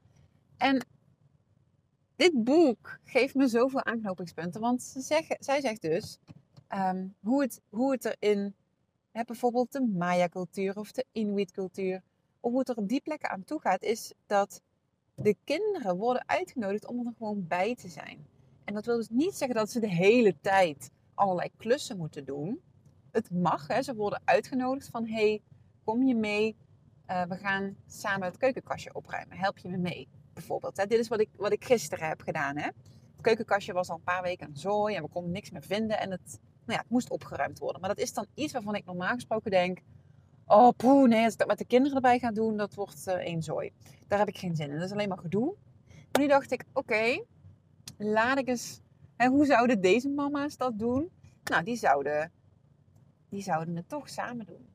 En 0.58 0.86
dit 2.16 2.44
boek 2.44 3.00
geeft 3.04 3.36
me 3.36 3.48
zoveel 3.48 3.84
aanknopingspunten. 3.84 4.62
Want 4.62 4.84
ze 4.84 5.02
zeggen, 5.02 5.38
zij 5.40 5.62
zegt 5.62 5.82
dus 5.82 6.18
um, 6.76 7.16
hoe, 7.20 7.42
het, 7.42 7.62
hoe 7.70 7.92
het 7.92 8.06
er 8.06 8.16
in 8.20 8.56
hè, 9.12 9.24
bijvoorbeeld 9.24 9.72
de 9.72 9.82
Maya-cultuur 9.82 10.78
of 10.78 10.92
de 10.92 11.06
Inuit-cultuur, 11.12 12.02
of 12.40 12.52
hoe 12.52 12.60
het 12.60 12.70
er 12.70 12.78
op 12.78 12.88
die 12.88 13.02
plekken 13.02 13.30
aan 13.30 13.44
toe 13.44 13.60
gaat, 13.60 13.84
is 13.84 14.14
dat 14.26 14.62
de 15.16 15.36
kinderen 15.44 15.98
worden 15.98 16.28
uitgenodigd 16.28 16.88
om 16.88 17.08
er 17.08 17.14
gewoon 17.18 17.48
bij 17.48 17.76
te 17.76 17.88
zijn. 17.88 18.28
En 18.64 18.74
dat 18.74 18.86
wil 18.86 18.96
dus 18.96 19.10
niet 19.10 19.36
zeggen 19.36 19.58
dat 19.58 19.72
ze 19.72 19.80
de 19.80 19.90
hele 19.90 20.36
tijd 20.42 20.92
allerlei 21.20 21.50
klussen 21.58 21.98
moeten 21.98 22.26
doen. 22.26 22.62
Het 23.12 23.32
mag, 23.32 23.68
hè, 23.68 23.82
ze 23.82 23.96
worden 23.96 24.22
uitgenodigd 24.26 24.90
van 24.90 25.08
hey, 25.08 25.42
kom 25.84 26.04
je 26.04 26.16
mee? 26.16 26.56
Uh, 27.08 27.24
we 27.24 27.36
gaan 27.36 27.76
samen 27.88 28.28
het 28.28 28.38
keukenkastje 28.38 28.94
opruimen. 28.94 29.38
Help 29.38 29.58
je 29.58 29.70
me 29.70 29.78
mee? 29.78 30.08
Bijvoorbeeld. 30.34 30.78
Hè? 30.78 30.86
Dit 30.86 31.00
is 31.00 31.08
wat 31.08 31.20
ik, 31.20 31.30
wat 31.38 31.52
ik 31.52 31.66
gisteren 31.66 32.08
heb 32.08 32.22
gedaan. 32.22 32.58
Hè? 32.58 32.66
Het 33.12 33.22
keukenkastje 33.22 33.74
was 33.74 33.90
al 33.90 33.96
een 33.96 34.04
paar 34.04 34.22
weken 34.22 34.48
een 34.48 34.58
zooi 34.58 34.96
en 34.96 35.04
we 35.04 35.10
konden 35.10 35.32
niks 35.32 35.52
meer 35.52 35.64
vinden. 35.64 36.00
En 36.00 36.12
het, 36.12 36.40
nou 36.66 36.78
ja, 36.78 36.78
het 36.78 36.90
moest 36.90 37.10
opgeruimd 37.10 37.60
worden. 37.60 37.82
Maar 37.82 37.90
dat 37.90 38.00
is 38.00 38.14
dan 38.14 38.26
iets 38.34 38.54
waarvan 38.54 38.76
ik 38.76 38.86
normaal 38.86 39.14
gesproken 39.14 39.52
denk... 39.52 39.80
Oh, 40.46 40.70
poeh, 40.78 41.10
nee, 41.10 41.24
als 41.24 41.34
ik 41.34 41.40
dat 41.40 41.48
met 41.48 41.58
de 41.58 41.66
kinderen 41.66 41.96
erbij 41.96 42.20
ga 42.20 42.32
doen, 42.32 42.58
dat 42.58 42.74
wordt 42.74 43.08
uh, 43.08 43.14
één 43.14 43.44
zooi. 43.44 43.72
Daar 44.08 44.20
heb 44.20 44.28
ik 44.28 44.38
geen 44.38 44.56
zin 44.56 44.70
in. 44.70 44.76
Dat 44.76 44.86
is 44.86 44.92
alleen 44.92 45.10
maar 45.10 45.18
gedoe. 45.18 45.56
Maar 45.88 46.22
nu 46.22 46.28
dacht 46.28 46.52
ik, 46.52 46.64
oké, 46.74 47.24
laat 47.98 48.38
ik 48.38 48.48
eens 48.48 48.82
En 49.20 49.32
hoe 49.32 49.46
zouden 49.46 49.82
deze 49.82 50.10
mama's 50.10 50.58
dat 50.58 50.80
doen? 50.80 51.10
Nou, 51.44 51.64
die 51.64 51.76
zouden, 51.76 52.32
die 53.30 53.42
zouden 53.42 53.76
het 53.76 53.90
toch 53.90 54.10
samen 54.10 54.46
doen. 54.46 54.68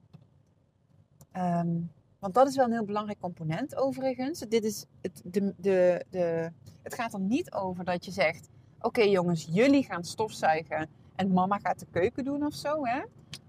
Ehm, 1.32 1.80
want 2.18 2.34
dat 2.34 2.48
is 2.48 2.56
wel 2.56 2.64
een 2.64 2.72
heel 2.72 2.84
belangrijk 2.84 3.20
component 3.20 3.76
overigens. 3.76 4.38
Dit 4.40 4.64
is 4.64 4.86
het, 5.00 5.22
de, 5.24 5.54
de, 5.56 6.04
de, 6.10 6.50
het 6.82 6.94
gaat 6.94 7.14
er 7.14 7.20
niet 7.20 7.52
over 7.52 7.84
dat 7.84 8.04
je 8.04 8.10
zegt... 8.10 8.48
Oké 8.80 9.02
jongens, 9.02 9.48
jullie 9.50 9.84
gaan 9.84 10.04
stofzuigen 10.04 10.88
en 11.14 11.32
mama 11.32 11.58
gaat 11.58 11.78
de 11.78 11.86
keuken 11.90 12.24
doen 12.24 12.46
of 12.46 12.54
zo. 12.54 12.86
Hè? 12.86 13.02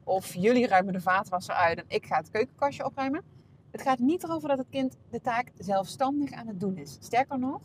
Of 0.03 0.33
jullie 0.33 0.67
ruimen 0.67 0.93
de 0.93 1.01
vaatwasser 1.01 1.55
uit 1.55 1.77
en 1.77 1.85
ik 1.87 2.05
ga 2.05 2.17
het 2.17 2.29
keukenkastje 2.29 2.85
opruimen. 2.85 3.23
Het 3.71 3.81
gaat 3.81 3.99
niet 3.99 4.23
erover 4.23 4.49
dat 4.49 4.57
het 4.57 4.69
kind 4.69 4.97
de 5.09 5.21
taak 5.21 5.51
zelfstandig 5.57 6.31
aan 6.31 6.47
het 6.47 6.59
doen 6.59 6.77
is. 6.77 6.97
Sterker 6.99 7.39
nog, 7.39 7.61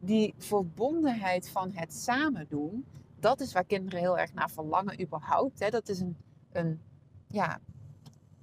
die 0.00 0.34
verbondenheid 0.38 1.48
van 1.48 1.72
het 1.72 1.94
samen 1.94 2.46
doen, 2.48 2.84
dat 3.18 3.40
is 3.40 3.52
waar 3.52 3.64
kinderen 3.64 4.00
heel 4.00 4.18
erg 4.18 4.32
naar 4.32 4.50
verlangen 4.50 5.00
überhaupt. 5.00 5.60
Hè? 5.60 5.70
Dat 5.70 5.88
is 5.88 6.00
een, 6.00 6.16
een, 6.52 6.80
ja, 7.26 7.60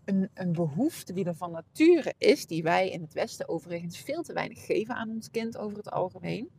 een, 0.06 0.30
een 0.34 0.54
behoefte 0.54 1.14
die 1.14 1.26
er 1.26 1.36
van 1.36 1.52
nature 1.52 2.14
is, 2.18 2.46
die 2.46 2.64
wij 2.64 2.90
in 2.90 3.02
het 3.02 3.14
Westen 3.14 3.50
overigens 3.50 3.98
veel 3.98 4.24
te 4.24 4.34
weinig 4.34 4.66
geven 4.66 4.96
aan 4.96 5.10
ons 5.10 5.30
kind 5.30 5.58
over 5.58 5.78
het 5.78 5.92
algemeen. 5.92 6.50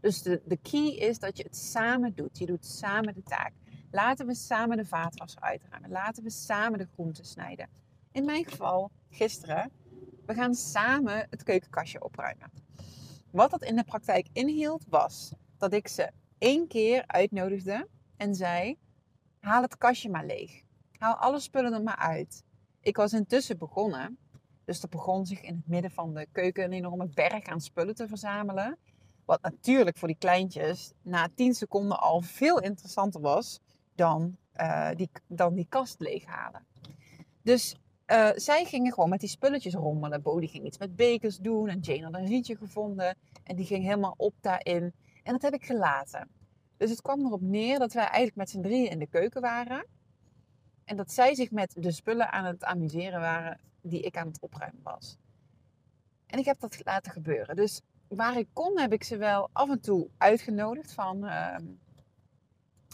Dus 0.00 0.22
de, 0.22 0.42
de 0.46 0.56
key 0.56 0.88
is 0.88 1.18
dat 1.18 1.36
je 1.36 1.42
het 1.42 1.56
samen 1.56 2.14
doet. 2.14 2.38
Je 2.38 2.46
doet 2.46 2.66
samen 2.66 3.14
de 3.14 3.22
taak. 3.22 3.52
Laten 3.90 4.26
we 4.26 4.34
samen 4.34 4.76
de 4.76 4.84
vaatwasser 4.84 5.40
uitruimen. 5.40 5.90
Laten 5.90 6.22
we 6.22 6.30
samen 6.30 6.78
de 6.78 6.88
groenten 6.92 7.24
snijden. 7.24 7.68
In 8.12 8.24
mijn 8.24 8.44
geval, 8.44 8.90
gisteren, 9.10 9.70
we 10.26 10.34
gaan 10.34 10.54
samen 10.54 11.26
het 11.30 11.42
keukenkastje 11.42 12.04
opruimen. 12.04 12.63
Wat 13.34 13.50
dat 13.50 13.62
in 13.62 13.76
de 13.76 13.84
praktijk 13.84 14.28
inhield, 14.32 14.84
was 14.88 15.32
dat 15.58 15.72
ik 15.72 15.88
ze 15.88 16.10
één 16.38 16.66
keer 16.66 17.04
uitnodigde 17.06 17.88
en 18.16 18.34
zei: 18.34 18.78
haal 19.40 19.62
het 19.62 19.78
kastje 19.78 20.10
maar 20.10 20.26
leeg. 20.26 20.62
Haal 20.98 21.14
alle 21.14 21.40
spullen 21.40 21.72
er 21.72 21.82
maar 21.82 21.96
uit. 21.96 22.44
Ik 22.80 22.96
was 22.96 23.12
intussen 23.12 23.58
begonnen. 23.58 24.18
Dus 24.64 24.82
er 24.82 24.88
begon 24.88 25.26
zich 25.26 25.40
in 25.40 25.54
het 25.54 25.66
midden 25.66 25.90
van 25.90 26.14
de 26.14 26.26
keuken 26.32 26.64
een 26.64 26.72
enorme 26.72 27.08
berg 27.14 27.44
aan 27.44 27.60
spullen 27.60 27.94
te 27.94 28.08
verzamelen. 28.08 28.78
Wat 29.24 29.42
natuurlijk 29.42 29.96
voor 29.96 30.08
die 30.08 30.16
kleintjes 30.16 30.92
na 31.02 31.28
10 31.34 31.54
seconden 31.54 32.00
al 32.00 32.20
veel 32.20 32.60
interessanter 32.60 33.20
was 33.20 33.60
dan, 33.94 34.36
uh, 34.56 34.90
die, 34.94 35.10
dan 35.26 35.54
die 35.54 35.66
kast 35.68 36.00
leeghalen. 36.00 36.66
Dus 37.42 37.76
uh, 38.06 38.30
zij 38.34 38.64
gingen 38.64 38.92
gewoon 38.92 39.08
met 39.08 39.20
die 39.20 39.28
spulletjes 39.28 39.74
rommelen. 39.74 40.22
Bodie 40.22 40.48
ging 40.48 40.66
iets 40.66 40.78
met 40.78 40.96
bekers 40.96 41.38
doen 41.38 41.68
en 41.68 41.80
Jane 41.80 42.04
had 42.04 42.14
een 42.14 42.26
rietje 42.26 42.56
gevonden. 42.56 43.16
En 43.44 43.56
die 43.56 43.66
ging 43.66 43.84
helemaal 43.84 44.14
op 44.16 44.34
daarin. 44.40 44.92
En 45.22 45.32
dat 45.32 45.42
heb 45.42 45.54
ik 45.54 45.64
gelaten. 45.64 46.28
Dus 46.76 46.90
het 46.90 47.02
kwam 47.02 47.26
erop 47.26 47.40
neer 47.40 47.78
dat 47.78 47.92
wij 47.92 48.04
eigenlijk 48.04 48.36
met 48.36 48.50
z'n 48.50 48.60
drieën 48.60 48.90
in 48.90 48.98
de 48.98 49.06
keuken 49.06 49.40
waren. 49.40 49.86
En 50.84 50.96
dat 50.96 51.12
zij 51.12 51.34
zich 51.34 51.50
met 51.50 51.74
de 51.78 51.90
spullen 51.90 52.32
aan 52.32 52.44
het 52.44 52.64
amuseren 52.64 53.20
waren 53.20 53.60
die 53.80 54.00
ik 54.00 54.16
aan 54.16 54.26
het 54.26 54.40
opruimen 54.40 54.82
was. 54.82 55.16
En 56.26 56.38
ik 56.38 56.44
heb 56.44 56.60
dat 56.60 56.84
laten 56.84 57.12
gebeuren. 57.12 57.56
Dus 57.56 57.80
waar 58.08 58.38
ik 58.38 58.48
kon, 58.52 58.78
heb 58.78 58.92
ik 58.92 59.04
ze 59.04 59.16
wel 59.16 59.48
af 59.52 59.70
en 59.70 59.80
toe 59.80 60.08
uitgenodigd 60.18 60.92
van. 60.92 61.24
Uh, 61.24 61.56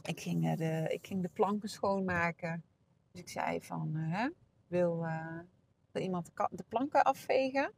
ik, 0.02 0.20
ging 0.20 0.56
de, 0.56 0.86
ik 0.88 1.06
ging 1.06 1.22
de 1.22 1.28
planken 1.28 1.68
schoonmaken. 1.68 2.64
Dus 3.10 3.20
ik 3.20 3.28
zei 3.28 3.60
van, 3.62 3.92
uh, 3.96 4.24
wil, 4.70 5.04
uh, 5.04 6.02
iemand 6.02 6.26
de, 6.26 6.48
de, 6.50 6.64
planken 6.68 7.02
afvegen? 7.02 7.72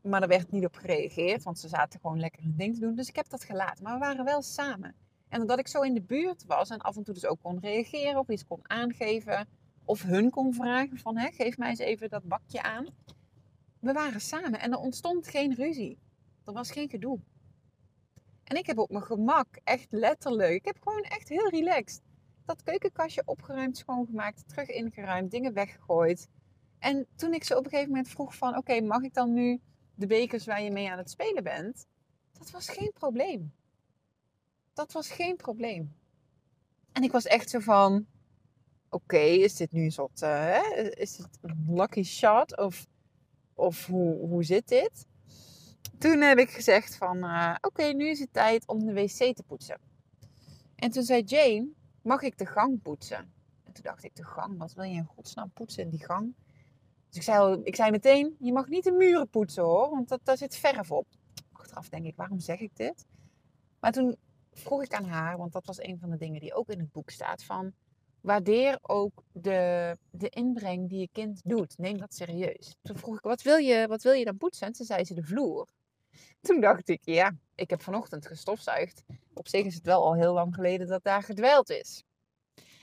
Maar 0.00 0.20
daar 0.20 0.28
werd 0.28 0.50
niet 0.50 0.64
op 0.64 0.74
gereageerd, 0.74 1.42
want 1.42 1.58
ze 1.58 1.68
zaten 1.68 2.00
gewoon 2.00 2.20
lekker 2.20 2.42
hun 2.42 2.56
ding 2.56 2.74
te 2.74 2.80
doen. 2.80 2.94
Dus 2.94 3.08
ik 3.08 3.16
heb 3.16 3.28
dat 3.28 3.44
gelaten. 3.44 3.84
Maar 3.84 3.92
we 3.92 3.98
waren 3.98 4.24
wel 4.24 4.42
samen. 4.42 4.94
En 5.28 5.40
omdat 5.40 5.58
ik 5.58 5.68
zo 5.68 5.80
in 5.80 5.94
de 5.94 6.02
buurt 6.02 6.44
was 6.46 6.70
en 6.70 6.78
af 6.78 6.96
en 6.96 7.02
toe 7.02 7.14
dus 7.14 7.26
ook 7.26 7.40
kon 7.42 7.60
reageren 7.60 8.18
of 8.18 8.28
iets 8.28 8.44
kon 8.44 8.60
aangeven. 8.62 9.48
Of 9.84 10.02
hun 10.02 10.30
kon 10.30 10.54
vragen 10.54 10.98
van, 10.98 11.18
hè, 11.18 11.30
geef 11.30 11.58
mij 11.58 11.68
eens 11.68 11.78
even 11.78 12.08
dat 12.08 12.24
bakje 12.24 12.62
aan. 12.62 12.86
We 13.78 13.92
waren 13.92 14.20
samen 14.20 14.60
en 14.60 14.72
er 14.72 14.78
ontstond 14.78 15.28
geen 15.28 15.54
ruzie. 15.54 15.98
Er 16.44 16.52
was 16.52 16.70
geen 16.70 16.88
gedoe. 16.88 17.20
En 18.44 18.56
ik 18.56 18.66
heb 18.66 18.78
op 18.78 18.90
mijn 18.90 19.04
gemak, 19.04 19.46
echt 19.64 19.86
letterlijk, 19.90 20.52
ik 20.52 20.64
heb 20.64 20.76
gewoon 20.82 21.02
echt 21.02 21.28
heel 21.28 21.48
relaxed 21.48 22.02
dat 22.44 22.62
keukenkastje 22.62 23.22
opgeruimd, 23.24 23.76
schoongemaakt, 23.76 24.48
terug 24.48 24.68
ingeruimd, 24.68 25.30
dingen 25.30 25.52
weggegooid. 25.52 26.28
En 26.78 27.06
toen 27.16 27.34
ik 27.34 27.44
ze 27.44 27.56
op 27.56 27.64
een 27.64 27.70
gegeven 27.70 27.90
moment 27.90 28.08
vroeg 28.08 28.36
van, 28.36 28.56
oké, 28.56 28.80
mag 28.80 29.02
ik 29.02 29.14
dan 29.14 29.32
nu 29.32 29.60
de 29.94 30.06
bekers 30.06 30.46
waar 30.46 30.62
je 30.62 30.70
mee 30.70 30.90
aan 30.90 30.98
het 30.98 31.10
spelen 31.10 31.42
bent? 31.42 31.86
Dat 32.38 32.50
was 32.50 32.68
geen 32.68 32.92
probleem. 32.92 33.52
Dat 34.72 34.92
was 34.92 35.10
geen 35.10 35.36
probleem. 35.36 35.96
En 36.92 37.02
ik 37.02 37.12
was 37.12 37.26
echt 37.26 37.50
zo 37.50 37.58
van, 37.58 38.06
oké, 38.88 39.16
is 39.18 39.54
dit 39.56 39.72
nu 39.72 39.84
een 39.84 39.92
soort, 39.92 40.22
uh, 40.22 40.90
is 40.90 41.16
dit 41.16 41.38
een 41.40 41.66
lucky 41.68 42.02
shot? 42.02 42.58
Of, 42.58 42.86
of 43.54 43.86
hoe, 43.86 44.28
hoe 44.28 44.44
zit 44.44 44.68
dit? 44.68 45.06
toen 46.02 46.20
heb 46.20 46.38
ik 46.38 46.50
gezegd 46.50 46.96
van, 46.96 47.16
uh, 47.16 47.54
oké, 47.60 47.82
nu 47.82 48.08
is 48.08 48.18
het 48.18 48.32
tijd 48.32 48.66
om 48.66 48.86
de 48.86 48.92
wc 48.92 49.36
te 49.36 49.42
poetsen. 49.46 49.78
En 50.76 50.90
toen 50.90 51.02
zei 51.02 51.22
Jane, 51.22 51.68
mag 52.02 52.22
ik 52.22 52.38
de 52.38 52.46
gang 52.46 52.82
poetsen? 52.82 53.32
En 53.64 53.72
toen 53.72 53.82
dacht 53.84 54.04
ik, 54.04 54.16
de 54.16 54.24
gang? 54.24 54.58
Wat 54.58 54.72
wil 54.72 54.84
je 54.84 54.94
in 54.94 55.04
godsnaam 55.04 55.50
poetsen 55.50 55.82
in 55.82 55.90
die 55.90 56.04
gang? 56.04 56.34
Dus 57.08 57.16
ik 57.16 57.22
zei, 57.22 57.60
ik 57.62 57.76
zei 57.76 57.90
meteen, 57.90 58.36
je 58.38 58.52
mag 58.52 58.68
niet 58.68 58.84
de 58.84 58.92
muren 58.92 59.28
poetsen 59.28 59.62
hoor, 59.62 59.90
want 59.90 60.08
dat, 60.08 60.20
daar 60.22 60.36
zit 60.36 60.56
verf 60.56 60.90
op. 60.90 61.06
Achteraf 61.52 61.88
denk 61.88 62.04
ik, 62.04 62.16
waarom 62.16 62.40
zeg 62.40 62.60
ik 62.60 62.76
dit? 62.76 63.06
Maar 63.80 63.92
toen 63.92 64.16
vroeg 64.52 64.82
ik 64.82 64.94
aan 64.94 65.04
haar, 65.04 65.36
want 65.36 65.52
dat 65.52 65.66
was 65.66 65.82
een 65.82 65.98
van 65.98 66.10
de 66.10 66.16
dingen 66.16 66.40
die 66.40 66.54
ook 66.54 66.68
in 66.68 66.78
het 66.78 66.92
boek 66.92 67.10
staat, 67.10 67.44
van 67.44 67.72
waardeer 68.20 68.78
ook 68.82 69.22
de, 69.32 69.96
de 70.10 70.28
inbreng 70.28 70.88
die 70.88 71.00
je 71.00 71.08
kind 71.12 71.40
doet. 71.44 71.78
Neem 71.78 71.98
dat 71.98 72.14
serieus. 72.14 72.76
Toen 72.82 72.96
vroeg 72.96 73.16
ik, 73.16 73.22
wat 73.22 73.42
wil 73.42 73.56
je, 73.56 73.86
wat 73.88 74.02
wil 74.02 74.12
je 74.12 74.24
dan 74.24 74.36
poetsen? 74.36 74.66
En 74.66 74.72
toen 74.72 74.86
zei 74.86 75.04
ze 75.04 75.14
de 75.14 75.22
vloer. 75.22 75.68
Toen 76.46 76.60
dacht 76.60 76.88
ik, 76.88 77.00
ja, 77.04 77.36
ik 77.54 77.70
heb 77.70 77.82
vanochtend 77.82 78.26
gestofzuigd. 78.26 79.02
Op 79.34 79.48
zich 79.48 79.64
is 79.64 79.74
het 79.74 79.86
wel 79.86 80.04
al 80.04 80.14
heel 80.14 80.32
lang 80.32 80.54
geleden 80.54 80.86
dat 80.86 81.04
daar 81.04 81.22
gedwijld 81.22 81.70
is. 81.70 82.04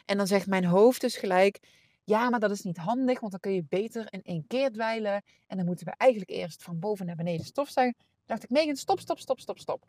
En 0.05 0.17
dan 0.17 0.27
zegt 0.27 0.47
mijn 0.47 0.65
hoofd 0.65 1.01
dus 1.01 1.17
gelijk, 1.17 1.59
ja, 2.03 2.29
maar 2.29 2.39
dat 2.39 2.51
is 2.51 2.61
niet 2.61 2.77
handig, 2.77 3.19
want 3.19 3.31
dan 3.31 3.41
kun 3.41 3.53
je 3.53 3.65
beter 3.69 4.13
in 4.13 4.21
één 4.21 4.47
keer 4.47 4.71
dweilen. 4.71 5.23
En 5.47 5.57
dan 5.57 5.65
moeten 5.65 5.85
we 5.85 5.93
eigenlijk 5.97 6.31
eerst 6.31 6.63
van 6.63 6.79
boven 6.79 7.05
naar 7.05 7.15
beneden 7.15 7.45
stofzuigen. 7.45 7.95
Toen 7.97 8.07
dacht 8.25 8.43
ik, 8.43 8.49
Megan, 8.49 8.75
stop, 8.75 8.99
stop, 8.99 9.19
stop, 9.19 9.39
stop, 9.39 9.59
stop. 9.59 9.85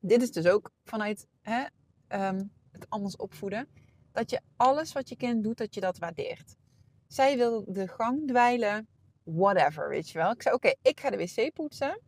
Dit 0.00 0.22
is 0.22 0.30
dus 0.30 0.46
ook 0.46 0.70
vanuit 0.84 1.26
hè, 1.40 1.64
um, 2.28 2.52
het 2.70 2.86
anders 2.88 3.16
opvoeden. 3.16 3.68
Dat 4.12 4.30
je 4.30 4.40
alles 4.56 4.92
wat 4.92 5.08
je 5.08 5.16
kind 5.16 5.42
doet, 5.42 5.58
dat 5.58 5.74
je 5.74 5.80
dat 5.80 5.98
waardeert. 5.98 6.56
Zij 7.06 7.36
wil 7.36 7.64
de 7.68 7.88
gang 7.88 8.26
dweilen, 8.26 8.88
whatever, 9.22 9.88
weet 9.88 10.10
je 10.10 10.18
wel. 10.18 10.30
Ik 10.30 10.42
zei, 10.42 10.54
oké, 10.54 10.72
ik 10.82 11.00
ga 11.00 11.10
de 11.10 11.16
wc 11.16 11.52
poetsen. 11.52 12.00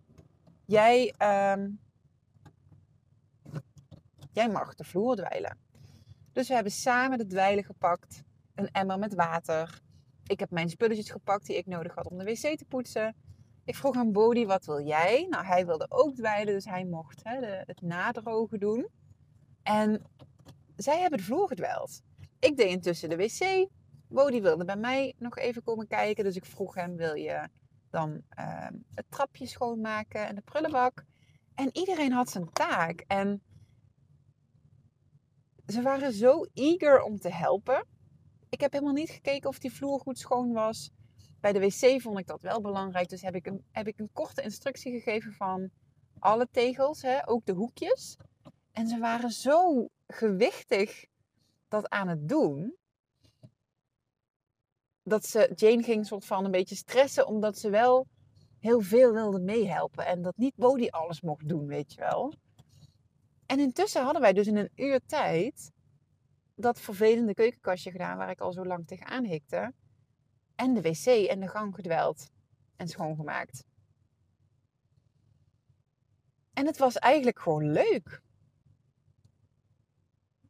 Jij, 0.70 1.14
um, 1.52 1.80
jij 4.32 4.48
mag 4.48 4.74
de 4.74 4.84
vloer 4.84 5.16
dweilen. 5.16 5.58
Dus 6.32 6.48
we 6.48 6.54
hebben 6.54 6.72
samen 6.72 7.18
de 7.18 7.26
dweilen 7.26 7.64
gepakt. 7.64 8.22
Een 8.54 8.70
emmer 8.70 8.98
met 8.98 9.14
water. 9.14 9.82
Ik 10.26 10.40
heb 10.40 10.50
mijn 10.50 10.68
spulletjes 10.68 11.10
gepakt 11.10 11.46
die 11.46 11.56
ik 11.56 11.66
nodig 11.66 11.94
had 11.94 12.10
om 12.10 12.18
de 12.18 12.24
wc 12.24 12.58
te 12.58 12.64
poetsen. 12.68 13.16
Ik 13.64 13.74
vroeg 13.74 13.96
aan 13.96 14.12
Bodie, 14.12 14.46
wat 14.46 14.64
wil 14.64 14.80
jij? 14.80 15.26
Nou, 15.30 15.44
hij 15.44 15.66
wilde 15.66 15.86
ook 15.88 16.14
dweilen, 16.14 16.54
dus 16.54 16.64
hij 16.64 16.84
mocht 16.84 17.20
hè, 17.22 17.40
de, 17.40 17.62
het 17.66 17.80
nadrogen 17.80 18.60
doen. 18.60 18.88
En 19.62 20.02
zij 20.76 21.00
hebben 21.00 21.18
de 21.18 21.24
vloer 21.24 21.48
gedweild. 21.48 22.02
Ik 22.38 22.56
deed 22.56 22.70
intussen 22.70 23.08
de 23.08 23.16
wc. 23.16 23.68
Bodie 24.08 24.42
wilde 24.42 24.64
bij 24.64 24.76
mij 24.76 25.14
nog 25.18 25.38
even 25.38 25.62
komen 25.62 25.86
kijken, 25.86 26.24
dus 26.24 26.36
ik 26.36 26.44
vroeg 26.44 26.74
hem, 26.74 26.96
wil 26.96 27.14
je 27.14 27.48
dan 27.90 28.22
uh, 28.38 28.66
het 28.94 29.04
trapje 29.08 29.46
schoonmaken 29.46 30.26
en 30.26 30.34
de 30.34 30.40
prullenbak. 30.40 31.04
En 31.54 31.68
iedereen 31.72 32.12
had 32.12 32.30
zijn 32.30 32.52
taak. 32.52 33.04
En 33.06 33.42
ze 35.66 35.82
waren 35.82 36.12
zo 36.12 36.44
eager 36.54 37.02
om 37.02 37.18
te 37.18 37.32
helpen. 37.32 37.86
Ik 38.48 38.60
heb 38.60 38.72
helemaal 38.72 38.94
niet 38.94 39.10
gekeken 39.10 39.48
of 39.48 39.58
die 39.58 39.72
vloer 39.72 40.00
goed 40.00 40.18
schoon 40.18 40.52
was. 40.52 40.90
Bij 41.40 41.52
de 41.52 41.60
wc 41.60 42.00
vond 42.00 42.18
ik 42.18 42.26
dat 42.26 42.42
wel 42.42 42.60
belangrijk. 42.60 43.08
Dus 43.08 43.22
heb 43.22 43.34
ik 43.34 43.46
een, 43.46 43.64
heb 43.70 43.86
ik 43.86 43.98
een 43.98 44.12
korte 44.12 44.42
instructie 44.42 44.92
gegeven 44.92 45.32
van 45.32 45.70
alle 46.18 46.48
tegels, 46.50 47.02
hè, 47.02 47.28
ook 47.28 47.46
de 47.46 47.52
hoekjes. 47.52 48.16
En 48.72 48.88
ze 48.88 48.98
waren 48.98 49.30
zo 49.30 49.88
gewichtig 50.06 51.04
dat 51.68 51.88
aan 51.88 52.08
het 52.08 52.28
doen 52.28 52.74
dat 55.02 55.26
ze, 55.26 55.52
Jane 55.54 55.82
ging 55.82 56.06
soort 56.06 56.24
van 56.24 56.44
een 56.44 56.50
beetje 56.50 56.74
stressen, 56.74 57.26
omdat 57.26 57.58
ze 57.58 57.70
wel 57.70 58.06
heel 58.58 58.80
veel 58.80 59.12
wilde 59.12 59.40
meehelpen. 59.40 60.06
En 60.06 60.22
dat 60.22 60.36
niet 60.36 60.56
Bodie 60.56 60.92
alles 60.92 61.20
mocht 61.20 61.48
doen, 61.48 61.66
weet 61.66 61.92
je 61.92 62.00
wel. 62.00 62.34
En 63.46 63.58
intussen 63.58 64.02
hadden 64.02 64.22
wij 64.22 64.32
dus 64.32 64.46
in 64.46 64.56
een 64.56 64.70
uur 64.74 65.00
tijd 65.06 65.72
dat 66.54 66.80
vervelende 66.80 67.34
keukenkastje 67.34 67.90
gedaan 67.90 68.16
waar 68.16 68.30
ik 68.30 68.40
al 68.40 68.52
zo 68.52 68.64
lang 68.64 68.86
tegenaan 68.86 69.24
hikte. 69.24 69.72
En 70.54 70.74
de 70.74 70.80
wc 70.80 71.06
en 71.06 71.40
de 71.40 71.48
gang 71.48 71.74
gedweld 71.74 72.30
en 72.76 72.88
schoongemaakt. 72.88 73.64
En 76.52 76.66
het 76.66 76.78
was 76.78 76.96
eigenlijk 76.96 77.38
gewoon 77.38 77.72
leuk. 77.72 78.22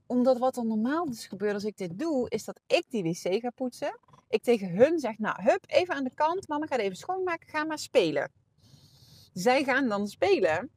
Omdat 0.07 0.39
wat 0.39 0.57
er 0.57 0.67
normaal 0.67 1.07
dus 1.07 1.27
gebeurt 1.27 1.55
als 1.55 1.65
ik 1.65 1.77
dit 1.77 1.99
doe, 1.99 2.29
is 2.29 2.45
dat 2.45 2.61
ik 2.67 2.85
die 2.89 3.03
wc 3.03 3.41
ga 3.41 3.51
poetsen. 3.51 3.99
Ik 4.31 4.43
tegen 4.43 4.69
hun 4.69 4.99
zeg, 4.99 5.19
nou, 5.19 5.43
hup, 5.43 5.65
even 5.67 5.95
aan 5.95 6.05
de 6.05 6.15
kant. 6.15 6.49
Mama 6.49 6.67
gaat 6.67 6.79
even 6.79 6.97
schoonmaken, 6.97 7.49
ga 7.49 7.65
maar 7.65 7.79
spelen. 7.79 8.33
Zij 9.33 9.65
gaan 9.65 9.89
dan 9.89 10.07
spelen. 10.07 10.71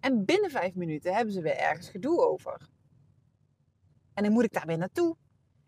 En 0.00 0.24
binnen 0.24 0.50
vijf 0.50 0.74
minuten 0.74 1.14
hebben 1.14 1.34
ze 1.34 1.40
weer 1.40 1.56
ergens 1.56 1.88
gedoe 1.88 2.20
over. 2.20 2.68
En 4.14 4.22
dan 4.22 4.32
moet 4.32 4.44
ik 4.44 4.52
daar 4.52 4.66
weer 4.66 4.78
naartoe. 4.78 5.16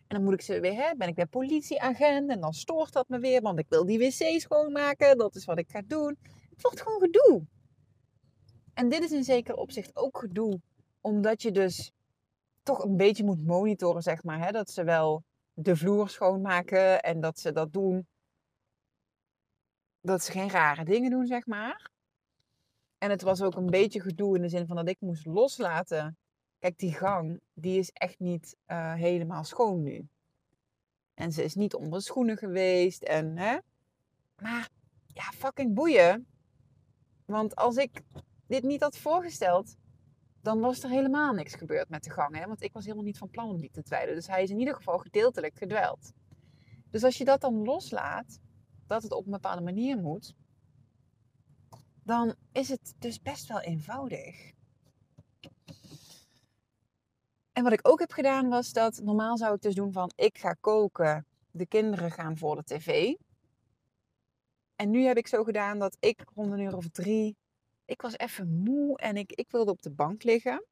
En 0.07 0.17
dan 0.17 0.25
moet 0.25 0.33
ik 0.33 0.41
ze 0.41 0.61
weer, 0.61 0.75
hè, 0.75 0.95
ben 0.97 1.09
ik 1.09 1.17
weer 1.17 1.27
politieagent. 1.27 2.31
En 2.31 2.41
dan 2.41 2.53
stoort 2.53 2.93
dat 2.93 3.09
me 3.09 3.19
weer, 3.19 3.41
want 3.41 3.59
ik 3.59 3.67
wil 3.69 3.87
die 3.87 3.99
wc 3.99 4.41
schoonmaken. 4.41 5.19
Dat 5.19 5.35
is 5.35 5.45
wat 5.45 5.59
ik 5.59 5.71
ga 5.71 5.83
doen. 5.87 6.19
Het 6.51 6.63
wordt 6.63 6.81
gewoon 6.81 7.01
gedoe. 7.01 7.47
En 8.75 8.89
dit 8.89 9.03
is 9.03 9.13
in 9.13 9.25
zeker 9.25 9.55
opzicht 9.55 9.97
ook 9.97 10.19
gedoe. 10.19 10.61
Omdat 11.01 11.43
je 11.43 11.51
dus 11.51 11.93
toch 12.63 12.85
een 12.85 12.97
beetje 12.97 13.25
moet 13.25 13.47
monitoren, 13.47 14.03
zeg 14.03 14.23
maar. 14.25 14.45
Hè? 14.45 14.53
Dat 14.53 14.71
ze 14.71 14.85
wel 14.85 15.25
de 15.59 15.77
vloer 15.77 16.09
schoonmaken 16.09 17.03
en 17.03 17.21
dat 17.21 17.39
ze 17.39 17.53
dat 17.53 17.73
doen. 17.73 18.07
Dat 20.01 20.23
ze 20.23 20.33
geen 20.33 20.51
rare 20.51 20.85
dingen 20.85 21.11
doen, 21.11 21.27
zeg 21.27 21.47
maar. 21.47 21.91
En 22.99 23.11
het 23.11 23.23
was 23.23 23.43
ook 23.43 23.55
een 23.55 23.71
beetje 23.71 24.01
gedoe 24.01 24.37
in 24.37 24.43
de 24.43 24.49
zin 24.49 24.67
van 24.67 24.77
dat 24.77 24.89
ik 24.89 25.01
moest 25.01 25.27
loslaten. 25.27 26.17
Kijk, 26.59 26.79
die 26.79 26.93
gang, 26.93 27.41
die 27.53 27.79
is 27.79 27.91
echt 27.91 28.19
niet 28.19 28.57
uh, 28.67 28.95
helemaal 28.95 29.45
schoon 29.45 29.83
nu. 29.83 30.09
En 31.15 31.33
ze 31.33 31.45
is 31.45 31.55
niet 31.55 31.75
onder 31.75 32.03
schoenen 32.03 32.37
geweest. 32.37 33.03
En, 33.03 33.39
hè? 33.39 33.59
Maar 34.43 34.69
ja, 35.07 35.23
fucking 35.23 35.75
boeien. 35.75 36.27
Want 37.25 37.57
als 37.57 37.77
ik 37.77 38.03
dit 38.47 38.63
niet 38.63 38.83
had 38.83 38.97
voorgesteld, 38.97 39.77
dan 40.47 40.61
was 40.61 40.83
er 40.83 40.91
helemaal 40.91 41.33
niks 41.33 41.55
gebeurd 41.55 41.89
met 41.89 42.05
de 42.05 42.11
gang. 42.11 42.37
Hè? 42.37 42.47
Want 42.47 42.63
ik 42.63 42.73
was 42.73 42.85
helemaal 42.85 43.05
niet 43.05 43.19
van 43.19 43.31
plan 43.31 43.49
om 43.49 43.61
die 43.61 43.71
te 43.71 43.83
dweilen. 43.83 44.15
Dus 44.15 44.27
hij 44.27 44.43
is 44.43 44.51
in 44.51 44.59
ieder 44.59 44.75
geval 44.75 44.99
gedeeltelijk 44.99 45.59
gedweld. 45.59 46.13
Dus 46.91 47.05
als 47.05 47.19
je 47.19 47.25
dat 47.25 47.41
dan 47.41 47.65
loslaat, 47.65 48.39
dat 48.87 49.03
het 49.03 49.13
op 49.13 49.25
een 49.25 49.33
bepaalde 49.33 49.63
manier 49.63 49.99
moet, 49.99 50.35
dan 52.03 52.35
is 52.53 52.69
het 52.69 52.95
dus 52.99 53.23
best 53.23 53.47
wel 53.47 53.61
eenvoudig. 53.61 54.53
En 57.53 57.63
wat 57.63 57.73
ik 57.73 57.89
ook 57.89 57.99
heb 57.99 58.13
gedaan 58.13 58.49
was 58.49 58.73
dat 58.73 59.01
normaal 59.03 59.37
zou 59.37 59.55
ik 59.55 59.63
dus 59.63 59.75
doen 59.75 59.93
van 59.93 60.11
ik 60.17 60.39
ga 60.39 60.53
koken, 60.53 61.27
de 61.51 61.67
kinderen 61.67 62.11
gaan 62.11 62.37
voor 62.37 62.57
de 62.57 62.65
tv. 62.65 63.15
En 64.77 64.91
nu 64.91 65.05
heb 65.05 65.17
ik 65.17 65.27
zo 65.27 65.45
gedaan 65.45 65.79
dat 65.79 65.97
ik 66.01 66.25
rond 66.35 66.53
een 66.53 66.61
uur 66.61 66.77
of 66.77 66.89
drie, 66.89 67.37
ik 67.87 68.03
was 68.03 68.19
even 68.19 68.49
moe 68.49 68.99
en 68.99 69.17
ik, 69.17 69.33
ik 69.33 69.51
wilde 69.51 69.71
op 69.71 69.83
de 69.83 69.91
bank 69.91 70.23
liggen. 70.23 70.65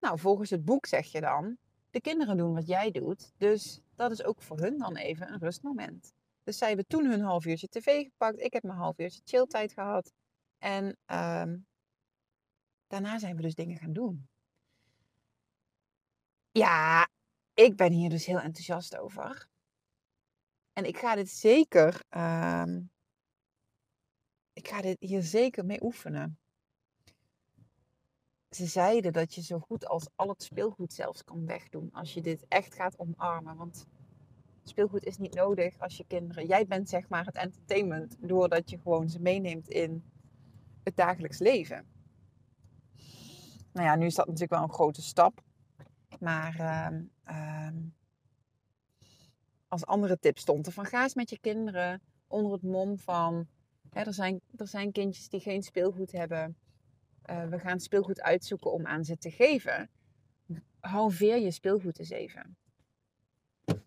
Nou, 0.00 0.18
volgens 0.18 0.50
het 0.50 0.64
boek 0.64 0.86
zeg 0.86 1.12
je 1.12 1.20
dan, 1.20 1.56
de 1.90 2.00
kinderen 2.00 2.36
doen 2.36 2.54
wat 2.54 2.66
jij 2.66 2.90
doet. 2.90 3.32
Dus 3.36 3.80
dat 3.94 4.10
is 4.10 4.24
ook 4.24 4.42
voor 4.42 4.58
hun 4.58 4.78
dan 4.78 4.96
even 4.96 5.32
een 5.32 5.38
rustmoment. 5.38 6.12
Dus 6.42 6.58
zij 6.58 6.68
hebben 6.68 6.86
toen 6.86 7.06
hun 7.06 7.20
half 7.20 7.46
uurtje 7.46 7.68
tv 7.68 8.04
gepakt. 8.04 8.40
Ik 8.40 8.52
heb 8.52 8.62
mijn 8.62 8.78
half 8.78 8.98
uurtje 8.98 9.20
chilltijd 9.24 9.72
gehad. 9.72 10.12
En 10.58 10.96
ehm, 11.04 11.56
daarna 12.86 13.18
zijn 13.18 13.36
we 13.36 13.42
dus 13.42 13.54
dingen 13.54 13.76
gaan 13.76 13.92
doen. 13.92 14.28
Ja, 16.50 17.08
ik 17.54 17.76
ben 17.76 17.92
hier 17.92 18.10
dus 18.10 18.26
heel 18.26 18.40
enthousiast 18.40 18.96
over. 18.96 19.48
En 20.72 20.84
ik 20.84 20.98
ga 20.98 21.14
dit 21.14 21.30
zeker, 21.30 22.02
ehm, 22.08 22.82
ik 24.56 24.68
ga 24.68 24.80
dit 24.80 24.96
hier 25.00 25.22
zeker 25.22 25.64
mee 25.64 25.82
oefenen. 25.82 26.38
Ze 28.50 28.66
zeiden 28.66 29.12
dat 29.12 29.34
je 29.34 29.42
zo 29.42 29.58
goed 29.58 29.86
als 29.86 30.08
al 30.14 30.28
het 30.28 30.42
speelgoed 30.42 30.92
zelfs 30.92 31.24
kan 31.24 31.46
wegdoen 31.46 31.92
als 31.92 32.14
je 32.14 32.20
dit 32.20 32.44
echt 32.48 32.74
gaat 32.74 32.98
omarmen. 32.98 33.56
Want 33.56 33.86
speelgoed 34.62 35.04
is 35.04 35.18
niet 35.18 35.34
nodig 35.34 35.78
als 35.78 35.96
je 35.96 36.04
kinderen. 36.06 36.46
Jij 36.46 36.66
bent 36.66 36.88
zeg 36.88 37.08
maar 37.08 37.24
het 37.24 37.34
entertainment 37.34 38.16
doordat 38.20 38.70
je 38.70 38.78
gewoon 38.78 39.08
ze 39.08 39.20
meeneemt 39.20 39.68
in 39.68 40.04
het 40.82 40.96
dagelijks 40.96 41.38
leven. 41.38 41.86
Nou 43.72 43.86
ja, 43.86 43.94
nu 43.94 44.06
is 44.06 44.14
dat 44.14 44.26
natuurlijk 44.26 44.52
wel 44.52 44.62
een 44.62 44.72
grote 44.72 45.02
stap. 45.02 45.42
Maar 46.18 46.56
uh, 46.60 46.98
uh, 47.28 47.76
als 49.68 49.86
andere 49.86 50.18
tip 50.18 50.38
stond 50.38 50.66
er 50.66 50.72
van 50.72 50.84
ga 50.84 51.02
eens 51.02 51.14
met 51.14 51.30
je 51.30 51.38
kinderen 51.38 52.02
onder 52.26 52.52
het 52.52 52.62
mom 52.62 52.98
van 52.98 53.48
hè, 53.90 54.02
er, 54.02 54.14
zijn, 54.14 54.40
er 54.56 54.68
zijn 54.68 54.92
kindjes 54.92 55.28
die 55.28 55.40
geen 55.40 55.62
speelgoed 55.62 56.12
hebben. 56.12 56.56
Uh, 57.30 57.48
we 57.48 57.58
gaan 57.58 57.80
speelgoed 57.80 58.20
uitzoeken 58.20 58.72
om 58.72 58.86
aan 58.86 59.04
ze 59.04 59.18
te 59.18 59.30
geven. 59.30 59.90
Halveer 60.80 61.38
je 61.38 61.50
speelgoed 61.50 61.98
eens 61.98 62.10
even. 62.10 62.56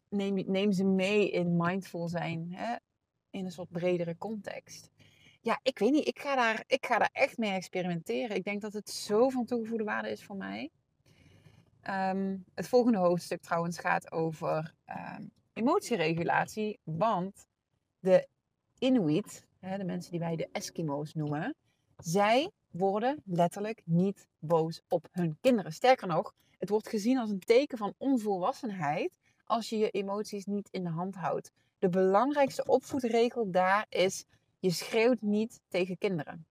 Neem, 0.10 0.44
neem 0.46 0.72
ze 0.72 0.84
mee 0.84 1.32
in 1.32 1.56
mindful 1.58 2.08
zijn, 2.08 2.54
hè, 2.54 2.76
in 3.30 3.46
een 3.46 3.52
soort 3.52 3.72
bredere 3.72 4.18
context. 4.18 4.92
Ja, 5.42 5.60
ik 5.64 5.80
weet 5.80 5.92
niet. 5.92 6.08
Ik 6.08 6.20
ga, 6.20 6.36
daar, 6.36 6.64
ik 6.68 6.86
ga 6.86 6.98
daar 6.98 7.10
echt 7.12 7.38
mee 7.38 7.52
experimenteren. 7.52 8.36
Ik 8.36 8.44
denk 8.44 8.62
dat 8.62 8.74
het 8.74 8.90
zo 8.90 9.30
van 9.30 9.46
toegevoegde 9.46 9.84
waarde 9.84 10.10
is 10.10 10.24
voor 10.24 10.36
mij. 10.36 10.72
Ehm, 11.82 12.38
het 12.54 12.68
volgende 12.68 12.98
hoofdstuk 12.98 13.42
trouwens 13.42 13.80
gaat 13.80 14.12
over 14.12 14.74
ehm, 14.86 15.24
emotieregulatie. 15.54 16.80
Want 16.84 17.48
de 18.00 18.28
Inuit, 18.80 19.48
de 19.60 19.84
mensen 19.84 20.12
die 20.12 20.20
wij 20.20 20.36
de 20.36 20.50
Eskimo's 20.52 21.14
noemen, 21.14 21.56
zij 21.98 22.52
worden 22.72 23.22
letterlijk 23.26 23.82
niet 23.86 24.28
boos 24.40 24.82
op 24.88 25.08
hun 25.12 25.38
kinderen. 25.42 25.74
Sterker 25.74 26.08
nog, 26.08 26.34
het 26.58 26.70
wordt 26.70 26.90
gezien 26.90 27.18
als 27.18 27.30
een 27.30 27.40
teken 27.40 27.78
van 27.78 27.94
onvolwassenheid 27.98 29.18
als 29.46 29.70
je 29.70 29.78
je 29.78 29.90
emoties 29.90 30.46
niet 30.46 30.68
in 30.72 30.84
de 30.84 30.90
hand 30.90 31.16
houdt. 31.16 31.52
De 31.80 31.90
belangrijkste 31.90 32.66
opvoedregel 32.66 33.52
daar 33.52 33.86
is: 33.90 34.26
je 34.60 34.72
schreeuwt 34.72 35.22
niet 35.22 35.62
tegen 35.68 35.98
kinderen. 35.98 36.46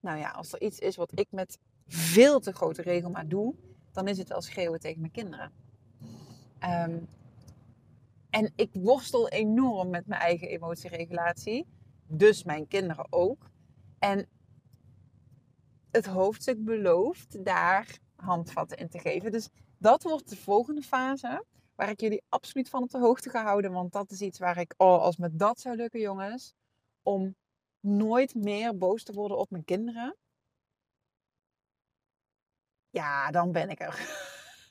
Nou 0.00 0.18
ja, 0.18 0.30
als 0.30 0.52
er 0.52 0.62
iets 0.62 0.78
is 0.78 0.96
wat 0.96 1.18
ik 1.18 1.26
met 1.30 1.58
veel 1.86 2.40
te 2.40 2.52
grote 2.52 2.82
regelmaat 2.82 3.30
doe, 3.30 3.54
dan 3.92 4.08
is 4.08 4.18
het 4.18 4.28
wel 4.28 4.42
schreeuwen 4.42 4.80
tegen 4.80 5.00
mijn 5.00 5.12
kinderen. 5.12 5.52
Ehm, 6.58 6.98
en 8.34 8.52
ik 8.56 8.70
worstel 8.72 9.28
enorm 9.28 9.90
met 9.90 10.06
mijn 10.06 10.20
eigen 10.20 10.48
emotieregulatie. 10.48 11.66
Dus 12.06 12.44
mijn 12.44 12.68
kinderen 12.68 13.06
ook. 13.12 13.50
En 13.98 14.28
het 15.90 16.06
hoofdstuk 16.06 16.64
belooft 16.64 17.44
daar 17.44 17.98
handvatten 18.16 18.78
in 18.78 18.88
te 18.88 18.98
geven. 18.98 19.32
Dus 19.32 19.48
dat 19.78 20.02
wordt 20.02 20.28
de 20.28 20.36
volgende 20.36 20.82
fase. 20.82 21.44
Waar 21.74 21.90
ik 21.90 22.00
jullie 22.00 22.22
absoluut 22.28 22.68
van 22.68 22.82
op 22.82 22.90
de 22.90 22.98
hoogte 22.98 23.30
ga 23.30 23.42
houden. 23.42 23.72
Want 23.72 23.92
dat 23.92 24.10
is 24.10 24.20
iets 24.20 24.38
waar 24.38 24.58
ik, 24.58 24.74
oh, 24.76 25.00
als 25.00 25.16
me 25.16 25.28
dat 25.32 25.60
zou 25.60 25.76
lukken, 25.76 26.00
jongens. 26.00 26.54
Om 27.02 27.36
nooit 27.80 28.34
meer 28.34 28.76
boos 28.76 29.02
te 29.02 29.12
worden 29.12 29.38
op 29.38 29.50
mijn 29.50 29.64
kinderen 29.64 30.16
ja, 32.94 33.30
dan 33.30 33.52
ben 33.52 33.68
ik 33.68 33.80
er. 33.80 33.98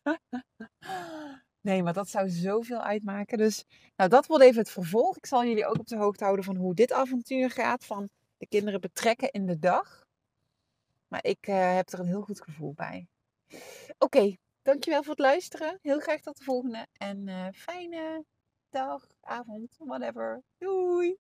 nee, 1.64 1.84
maar 1.84 1.94
dat 1.94 2.10
zou 2.10 2.30
zoveel 2.30 2.82
uitmaken. 2.82 3.38
Dus 3.38 3.66
nou, 3.96 4.10
dat 4.10 4.26
wordt 4.26 4.44
even 4.44 4.60
het 4.60 4.72
vervolg. 4.72 5.18
Ik 5.18 5.26
zal 5.26 5.46
jullie 5.46 5.66
ook 5.66 5.80
op 5.80 5.88
de 5.88 5.98
hoogte 5.98 6.24
houden 6.24 6.46
van 6.46 6.56
hoe 6.56 6.74
dit 6.74 6.92
avontuur 6.92 7.52
gaat. 7.52 7.86
Van 7.86 8.10
de 8.38 8.48
kinderen 8.48 8.82
betrekken 8.82 9.32
in 9.32 9.46
de 9.46 9.60
dag. 9.60 10.06
Maar 11.08 11.24
ik 11.24 11.48
uh, 11.48 11.76
heb 11.76 11.92
er 11.92 12.00
een 12.00 12.06
heel 12.06 12.22
goed 12.22 12.42
gevoel 12.42 12.74
bij. 12.74 13.08
Oké, 13.98 14.36
dankjewel 14.62 15.04
voor 15.04 15.12
het 15.12 15.20
luisteren. 15.20 15.80
Heel 15.82 16.00
graag 16.00 16.22
tot 16.22 16.38
de 16.38 16.44
volgende. 16.44 16.88
En 16.94 17.28
uh, 17.28 17.48
fijne 17.54 18.26
dag, 18.70 19.08
avond, 19.22 19.76
whatever. 19.80 20.44
Doei! 20.58 21.18